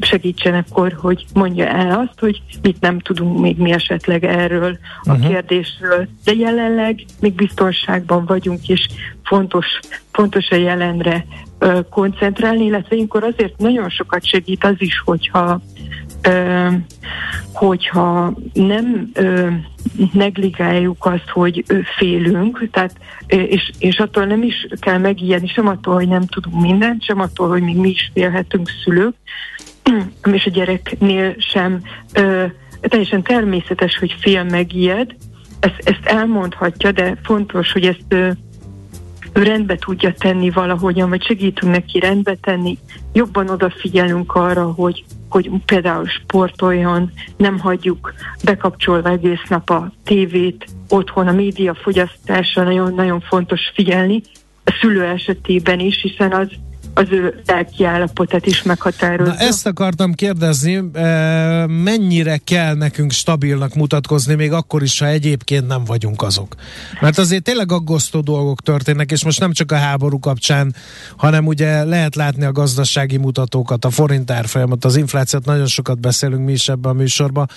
[0.01, 5.11] segítsen akkor, hogy mondja el azt, hogy mit nem tudunk még mi esetleg erről a
[5.11, 5.27] uh-huh.
[5.27, 6.07] kérdésről.
[6.23, 8.87] De jelenleg még biztonságban vagyunk, és
[9.23, 9.65] fontos,
[10.11, 11.25] fontos a jelenre
[11.89, 15.61] koncentrálni, illetve ilyenkor azért nagyon sokat segít az is, hogyha
[16.21, 16.67] ö,
[17.53, 19.47] hogyha nem ö,
[20.13, 21.63] negligáljuk azt, hogy
[21.97, 22.95] félünk, tehát,
[23.27, 27.49] és, és attól nem is kell megijedni, sem attól, hogy nem tudunk mindent, sem attól,
[27.49, 29.15] hogy még mi is félhetünk szülők,
[30.33, 31.81] és a gyereknél sem.
[32.13, 32.45] Ö,
[32.81, 35.15] teljesen természetes, hogy fél megijed,
[35.59, 38.35] ezt, ezt elmondhatja, de fontos, hogy ezt
[39.33, 42.77] ő rendbe tudja tenni valahogyan, vagy segítünk neki rendbe tenni,
[43.13, 48.13] jobban odafigyelünk arra, hogy hogy például sportoljon, nem hagyjuk
[48.43, 54.21] bekapcsolva egész nap a tévét, otthon a média fogyasztása nagyon-nagyon fontos figyelni,
[54.63, 56.47] a szülő esetében is, hiszen az
[56.93, 59.31] az ő lelki állapotát is meghatározza.
[59.31, 60.83] Na ezt akartam kérdezni,
[61.67, 66.55] mennyire kell nekünk stabilnak mutatkozni, még akkor is, ha egyébként nem vagyunk azok.
[66.99, 70.75] Mert azért tényleg aggasztó dolgok történnek, és most nem csak a háború kapcsán,
[71.17, 76.45] hanem ugye lehet látni a gazdasági mutatókat, a forint árfolyamat, az inflációt, nagyon sokat beszélünk
[76.45, 77.49] mi is ebben a műsorban.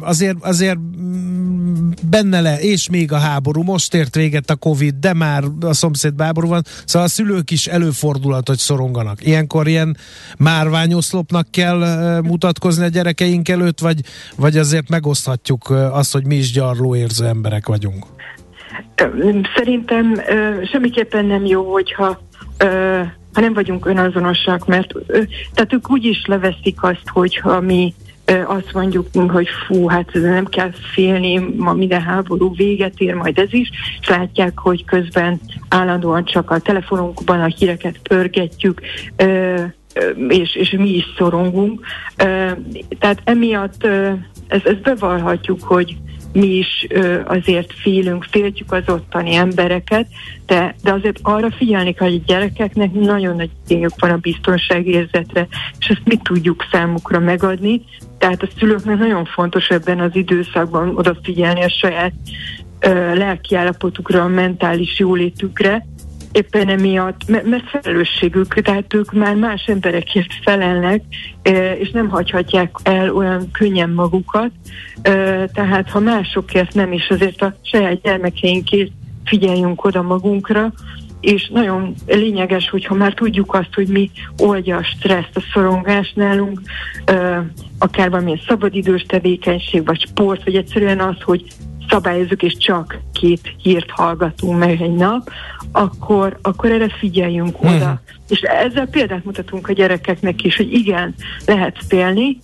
[0.00, 5.14] Azért, azért mm, benne le, és még a háború, most ért véget a Covid, de
[5.14, 9.26] már a szomszéd háború van, szóval a szülők is előfordul fordulat, hogy szoronganak.
[9.26, 9.96] Ilyenkor ilyen
[10.38, 14.00] márványoszlopnak kell mutatkozni a gyerekeink előtt, vagy,
[14.36, 18.04] vagy azért megoszthatjuk azt, hogy mi is gyarló érző emberek vagyunk?
[19.56, 20.20] Szerintem
[20.72, 22.20] semmiképpen nem jó, hogyha
[23.32, 24.92] ha nem vagyunk önazonosak, mert
[25.54, 27.94] tehát ők úgy is leveszik azt, hogyha mi
[28.46, 33.52] azt mondjuk, hogy fú, hát nem kell félni, ma minden háború véget ér, majd ez
[33.52, 38.80] is, és látják, hogy közben állandóan csak a telefonunkban a híreket pörgetjük,
[40.28, 41.86] és, és mi is szorongunk.
[42.98, 43.84] Tehát emiatt
[44.46, 45.96] ezt, ezt bevallhatjuk, hogy
[46.32, 50.06] mi is ö, azért félünk, féltjük az ottani embereket,
[50.46, 55.46] de, de azért arra figyelni kell, hogy a gyerekeknek nagyon nagy igényük van a biztonságérzetre,
[55.78, 57.82] és ezt mi tudjuk számukra megadni.
[58.18, 62.12] Tehát a szülőknek nagyon fontos ebben az időszakban odafigyelni a saját
[62.80, 65.86] ö, lelkiállapotukra, a mentális jólétükre,
[66.32, 71.02] éppen emiatt, mert felelősségük, tehát ők már más emberekért felelnek,
[71.78, 74.50] és nem hagyhatják el olyan könnyen magukat,
[75.52, 78.90] tehát ha másokért nem is, azért a saját gyermekeinkért
[79.24, 80.72] figyeljünk oda magunkra,
[81.20, 86.60] és nagyon lényeges, hogyha már tudjuk azt, hogy mi oldja a stresszt, a szorongást nálunk,
[87.78, 91.44] akár valamilyen szabadidős tevékenység, vagy sport, vagy egyszerűen az, hogy
[91.90, 95.30] szabályozunk, és csak két hírt hallgatunk meg egy nap,
[95.72, 97.74] akkor, akkor erre figyeljünk hmm.
[97.74, 98.00] oda.
[98.28, 101.14] És ezzel példát mutatunk a gyerekeknek is, hogy igen,
[101.46, 102.38] lehet félni,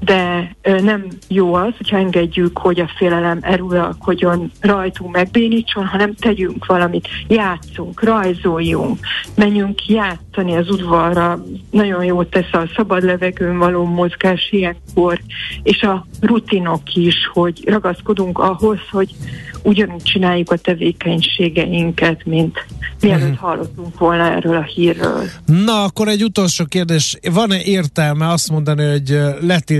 [0.00, 7.08] de nem jó az, hogyha engedjük, hogy a félelem erőlkodjon rajtunk, megbénítson, hanem tegyünk valamit,
[7.28, 8.98] játszunk, rajzoljunk,
[9.34, 15.20] menjünk játszani az udvarra, nagyon jó tesz a szabad levegőn való mozgás ilyenkor,
[15.62, 19.14] és a rutinok is, hogy ragaszkodunk ahhoz, hogy
[19.62, 22.66] ugyanúgy csináljuk a tevékenységeinket, mint
[23.00, 23.38] mielőtt uh-huh.
[23.38, 25.22] hallottunk volna erről a hírről.
[25.46, 27.18] Na, akkor egy utolsó kérdés.
[27.32, 29.18] Van-e értelme azt mondani, hogy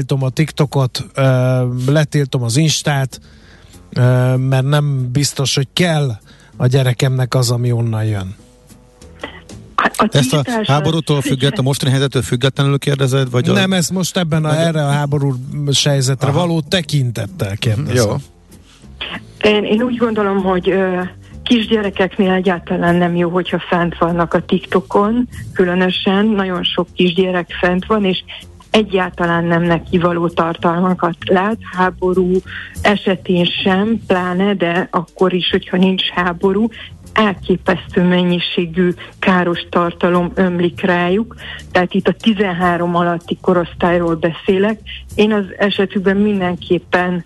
[0.09, 1.05] letiltom a TikTokot,
[1.87, 3.21] letiltom az Instát,
[4.37, 6.11] mert nem biztos, hogy kell
[6.57, 8.35] a gyerekemnek az, ami onnan jön?
[9.77, 13.31] A Ezt a háborútól független, a mostani helyzettől függetlenül kérdezed?
[13.31, 13.75] Vagy nem, a...
[13.75, 15.35] ez most ebben a, erre a háború
[15.85, 16.39] helyzetre Aha.
[16.39, 18.09] való tekintettel kérdezem.
[18.09, 18.15] Jó.
[19.51, 21.01] Én, én úgy gondolom, hogy ö,
[21.43, 28.05] kisgyerekeknél egyáltalán nem jó, hogyha fent vannak a TikTokon, különösen nagyon sok kisgyerek fent van,
[28.05, 28.23] és
[28.71, 32.33] egyáltalán nem neki való tartalmakat lát, háború
[32.83, 36.69] esetén sem, pláne, de akkor is, hogyha nincs háború,
[37.13, 41.35] elképesztő mennyiségű káros tartalom ömlik rájuk,
[41.73, 44.81] tehát itt a 13 alatti korosztályról beszélek.
[45.15, 47.25] Én az esetükben mindenképpen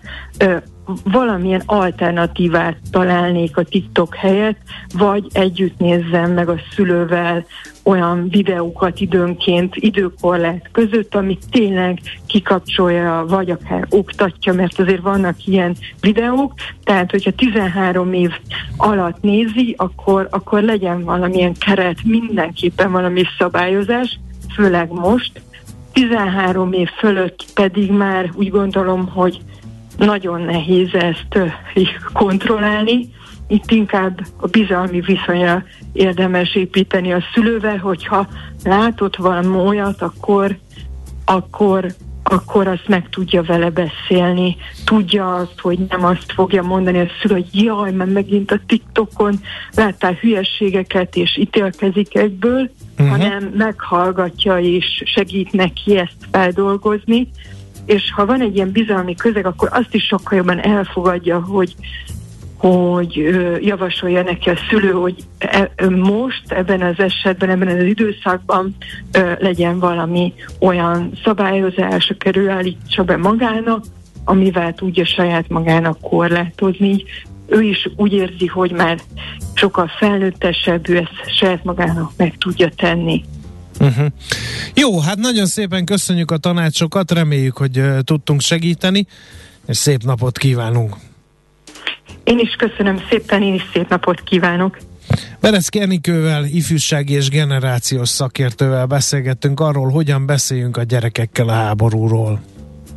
[1.03, 4.57] valamilyen alternatívát találnék a TikTok helyett,
[4.97, 7.45] vagy együtt nézzem meg a szülővel
[7.83, 15.75] olyan videókat időnként, időkorlát között, amit tényleg kikapcsolja, vagy akár oktatja, mert azért vannak ilyen
[16.01, 16.53] videók,
[16.83, 18.31] tehát hogyha 13 év
[18.77, 24.19] alatt nézi, akkor, akkor legyen valamilyen keret, mindenképpen valami szabályozás,
[24.55, 25.41] főleg most.
[25.93, 29.41] 13 év fölött pedig már úgy gondolom, hogy
[29.97, 31.53] nagyon nehéz ezt
[32.13, 33.09] kontrollálni.
[33.47, 35.63] Itt inkább a bizalmi viszonya
[35.93, 38.27] érdemes építeni a szülővel, hogyha
[38.63, 40.57] látott valami olyat, akkor,
[41.25, 41.85] akkor,
[42.23, 44.55] akkor azt meg tudja vele beszélni.
[44.85, 49.39] Tudja azt, hogy nem azt fogja mondani a szülő, hogy jaj, mert megint a TikTokon
[49.75, 53.09] láttál hülyeségeket, és ítélkezik egyből, uh-huh.
[53.09, 57.29] hanem meghallgatja és segít neki ezt feldolgozni
[57.85, 61.75] és ha van egy ilyen bizalmi közeg, akkor azt is sokkal jobban elfogadja, hogy
[62.57, 68.75] hogy javasolja neki a szülő, hogy e, most ebben az esetben, ebben az időszakban
[69.39, 73.83] legyen valami olyan szabályozás, akár állítsa be magának,
[74.23, 77.03] amivel tudja saját magának korlátozni.
[77.47, 78.97] Ő is úgy érzi, hogy már
[79.53, 83.23] sokkal felnőttesebb, ő ezt saját magának meg tudja tenni.
[83.83, 84.07] Uh-huh.
[84.73, 89.07] Jó, hát nagyon szépen köszönjük a tanácsokat, reméljük, hogy uh, tudtunk segíteni,
[89.67, 90.95] és szép napot kívánunk.
[92.23, 94.77] Én is köszönöm szépen, én is szép napot kívánok.
[95.39, 102.41] Bereszki Enikővel, ifjúsági és generációs szakértővel beszélgettünk arról, hogyan beszéljünk a gyerekekkel a háborúról.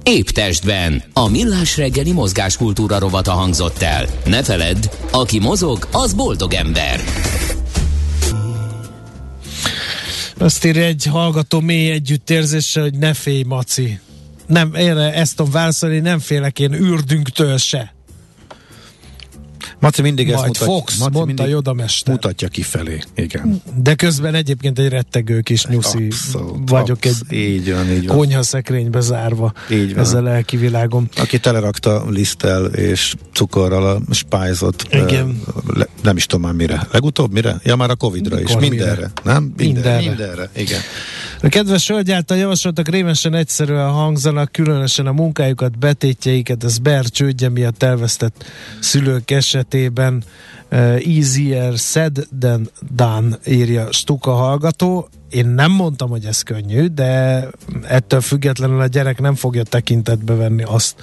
[0.03, 1.03] Épp testben.
[1.13, 4.07] A millás reggeli mozgáskultúra rovata hangzott el.
[4.25, 7.01] Ne feledd, aki mozog, az boldog ember.
[10.39, 14.01] Azt írja egy hallgató mély együttérzéssel, hogy ne félj, Maci.
[14.47, 17.95] Nem, erre ezt tudom válaszolni, nem félek én ürdünktől se.
[19.81, 20.75] Maci mindig Majd ezt mutatja.
[20.75, 22.15] Fox, Maci mondta Joda mester.
[22.15, 23.63] Mutatja kifelé, igen.
[23.75, 28.17] De közben egyébként egy rettegő kis nyuszi abszolút, vagyok abszolút, egy így van, így van.
[28.17, 30.05] konyha szekrénybe zárva így van.
[30.05, 31.09] ezzel a lelki világom.
[31.17, 35.43] Aki telerakta liszttel és cukorral a spájzot, igen.
[36.07, 36.87] Nem is tudom már mire.
[36.91, 37.61] Legutóbb mire?
[37.63, 38.69] Ja már a Covid-ra Mikor is.
[38.69, 38.95] Mindenre.
[38.95, 39.11] Mire?
[39.23, 39.53] Nem?
[39.57, 40.09] Mindenre.
[40.09, 40.51] Mindenre.
[40.57, 40.81] Igen.
[41.43, 47.49] A kedves hölgy által javasoltak rémesen egyszerűen hangzanak, különösen a munkájukat, betétjeiket, az Ber csődje
[47.49, 48.45] miatt elvesztett
[48.81, 50.25] szülők esetében
[50.71, 55.09] easier said than done, írja Stuka hallgató.
[55.31, 57.45] Én nem mondtam, hogy ez könnyű, de
[57.83, 60.95] ettől függetlenül a gyerek nem fogja tekintetbe venni azt,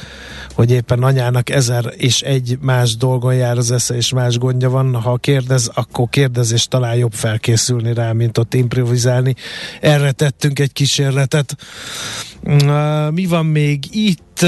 [0.53, 4.95] hogy éppen anyának ezer és egy más dolgon jár az esze, és más gondja van.
[4.95, 9.35] Ha kérdez, akkor kérdez, és talán jobb felkészülni rá, mint ott improvizálni.
[9.81, 11.55] Erre tettünk egy kísérletet.
[12.43, 14.45] Uh, mi van még itt?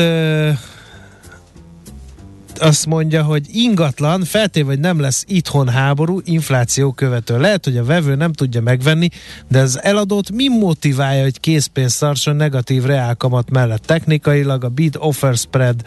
[2.59, 7.39] Uh, azt mondja, hogy ingatlan, feltéve, hogy nem lesz itthon háború, infláció követő.
[7.39, 9.09] Lehet, hogy a vevő nem tudja megvenni,
[9.47, 13.85] de az eladót mi motiválja, hogy készpénzt tartson negatív reálkamat mellett?
[13.85, 15.81] Technikailag a bid offer spread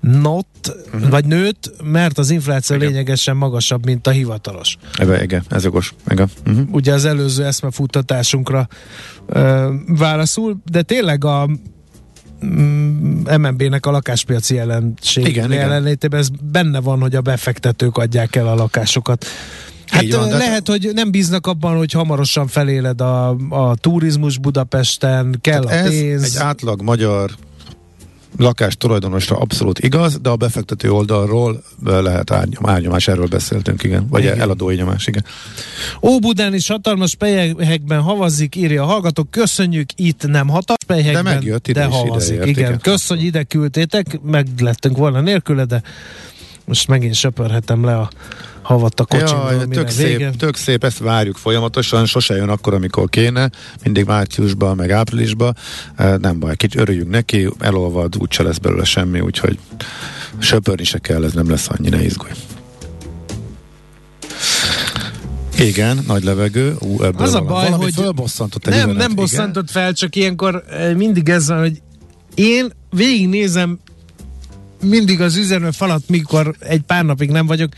[0.00, 0.46] not,
[0.92, 1.10] uh-huh.
[1.10, 2.88] vagy nőtt, mert az infláció igen.
[2.88, 4.76] lényegesen magasabb, mint a hivatalos.
[4.98, 5.94] Ebe, igen, ez okos.
[6.08, 6.30] Igen.
[6.46, 6.66] Uh-huh.
[6.70, 8.68] Ugye az előző eszmefuttatásunkra
[9.26, 11.48] uh, válaszul, de tényleg a
[13.38, 18.54] MNB-nek a lakáspiaci jelenség igen, jelenlétében ez benne van, hogy a befektetők adják el a
[18.54, 19.26] lakásokat.
[19.86, 20.72] Hát van, lehet, de...
[20.72, 26.24] hogy nem bíznak abban, hogy hamarosan feléled a, a turizmus Budapesten, kell Tehát a pénz.
[26.24, 27.30] egy átlag magyar
[28.36, 32.30] lakás tulajdonosra abszolút igaz, de a befektető oldalról lehet
[32.62, 34.06] árnyomás, erről beszéltünk, igen.
[34.08, 34.40] Vagy igen.
[34.40, 35.24] eladói nyomás, igen.
[36.02, 41.68] Óbudán is hatalmas pelyhekben havazik, írja a hallgatók, köszönjük, itt nem hatalmas pelyhekben, de, megjött,
[41.68, 42.36] ide de havazik.
[42.36, 45.82] Ide igen, köszönjük, ide küldtétek, meg lettünk volna nélküle, de
[46.64, 48.10] most megint söpörhetem le a
[48.68, 53.08] havat a kocsimból, ja, tök szép, tök szép, ezt várjuk folyamatosan, sose jön akkor, amikor
[53.08, 53.50] kéne,
[53.82, 55.56] mindig márciusban, meg áprilisban,
[55.96, 59.58] nem baj, kicsit örüljünk neki, elolvad, úgyse lesz belőle semmi, úgyhogy
[60.38, 62.32] söpörni se kell, ez nem lesz annyira izgulj.
[65.58, 66.76] Igen, nagy levegő.
[66.80, 70.64] Ú, ebből az a baj, valami hogy fölbosszantott nem, üzenet, nem bosszantott fel, csak ilyenkor
[70.96, 71.82] mindig ez van, hogy
[72.34, 73.78] én végignézem
[74.82, 77.72] mindig az üzenő falat, mikor egy pár napig nem vagyok,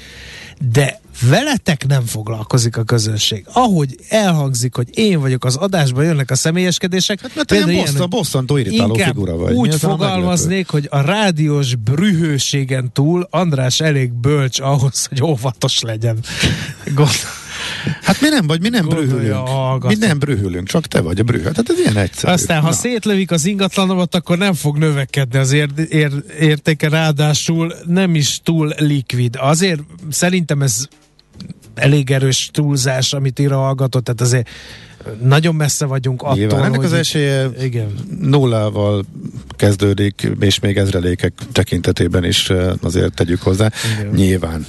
[0.68, 3.44] de veletek nem foglalkozik a közönség.
[3.52, 7.20] Ahogy elhangzik, hogy én vagyok az adásban, jönnek a személyeskedések.
[7.20, 9.54] Hát mert ilyen bosszan, bosszantó irritáló figura vagy.
[9.54, 16.18] Úgy fogalmaznék, hogy a rádiós brühőségen túl András elég bölcs ahhoz, hogy óvatos legyen.
[16.94, 17.08] Gond.
[18.02, 19.86] Hát mi nem vagy, mi nem brühülünk.
[19.86, 21.44] Mi nem brühülünk, csak te vagy a brühő.
[21.44, 22.32] Hát ez ilyen egyszerű.
[22.32, 22.74] Aztán, ha Na.
[22.74, 28.74] szétlövik az ingatlanomat, akkor nem fog növekedni az ér, ér, értéke, ráadásul nem is túl
[28.78, 29.36] likvid.
[29.38, 30.86] Azért szerintem ez
[31.74, 34.48] elég erős túlzás, amit ír a hallgatott, tehát azért
[35.22, 37.94] nagyon messze vagyunk attól, Nyilván, ennek az esélye igen.
[38.20, 39.05] nullával
[39.57, 43.70] kezdődik, és még ezrelékek tekintetében is azért tegyük hozzá.
[44.01, 44.12] Igen.
[44.14, 44.66] Nyilván.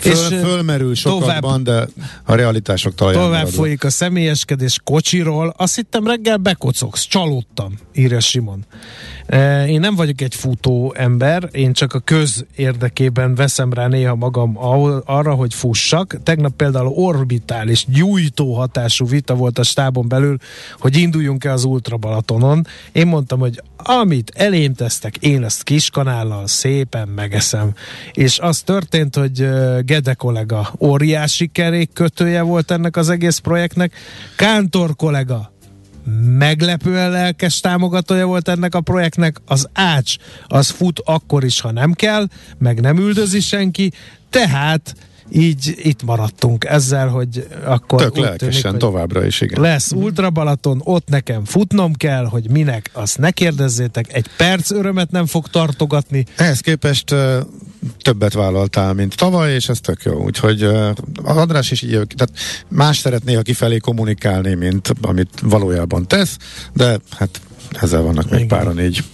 [0.00, 3.56] Föl, és fölmerül sokakban, tovább, de a realitások talaján Tovább maradva.
[3.56, 5.54] folyik a személyeskedés kocsiról.
[5.56, 8.64] Azt hittem reggel bekocogsz, csalódtam, írja Simon.
[9.66, 14.56] Én nem vagyok egy futó ember, én csak a köz érdekében veszem rá néha magam
[15.04, 16.16] arra, hogy fussak.
[16.22, 20.36] Tegnap például orbitális, gyújtó hatású vita volt a stábon belül,
[20.78, 22.66] hogy induljunk-e az Ultra Balatonon.
[22.92, 27.74] Én mondtam, hogy amit elém tesztek, én ezt kiskanállal szépen megeszem.
[28.12, 29.48] És az történt, hogy
[29.84, 33.94] Gede kollega óriási kerék kötője volt ennek az egész projektnek.
[34.36, 35.52] Kántor kollega
[36.38, 39.36] meglepően lelkes támogatója volt ennek a projektnek.
[39.46, 40.14] Az Ács
[40.46, 42.26] az fut akkor is, ha nem kell,
[42.58, 43.92] meg nem üldözi senki,
[44.30, 44.94] tehát
[45.30, 49.60] így itt maradtunk ezzel, hogy akkor Tök lelkesen tűnik, továbbra is, igen.
[49.60, 55.10] Lesz Ultra Balaton, ott nekem futnom kell, hogy minek, azt ne kérdezzétek, egy perc örömet
[55.10, 56.24] nem fog tartogatni.
[56.36, 57.36] Ehhez képest uh,
[58.02, 60.22] többet vállaltál, mint tavaly, és ez tök jó.
[60.24, 60.88] Úgyhogy uh,
[61.22, 62.32] az András is így, tehát
[62.68, 66.36] más szeretné, ha kifelé kommunikálni, mint amit valójában tesz,
[66.72, 67.40] de hát
[67.80, 68.38] ezzel vannak igen.
[68.38, 69.04] még páran így.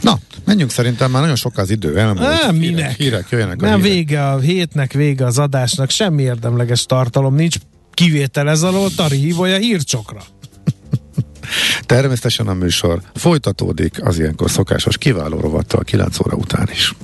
[0.00, 1.98] Na, menjünk szerintem már nagyon sok az idő.
[1.98, 2.18] Elmúlt.
[2.18, 2.76] Nem, minek?
[2.76, 3.92] Hírek, hírek jöjjenek a Nem, hírek.
[3.92, 7.56] vége a hétnek, vége az adásnak, semmi érdemleges tartalom nincs.
[7.94, 10.22] Kivétel ez alól, Tari hívója hírcsokra.
[11.86, 16.94] Természetesen a műsor folytatódik az ilyenkor szokásos kiváló rovattal 9 óra után is.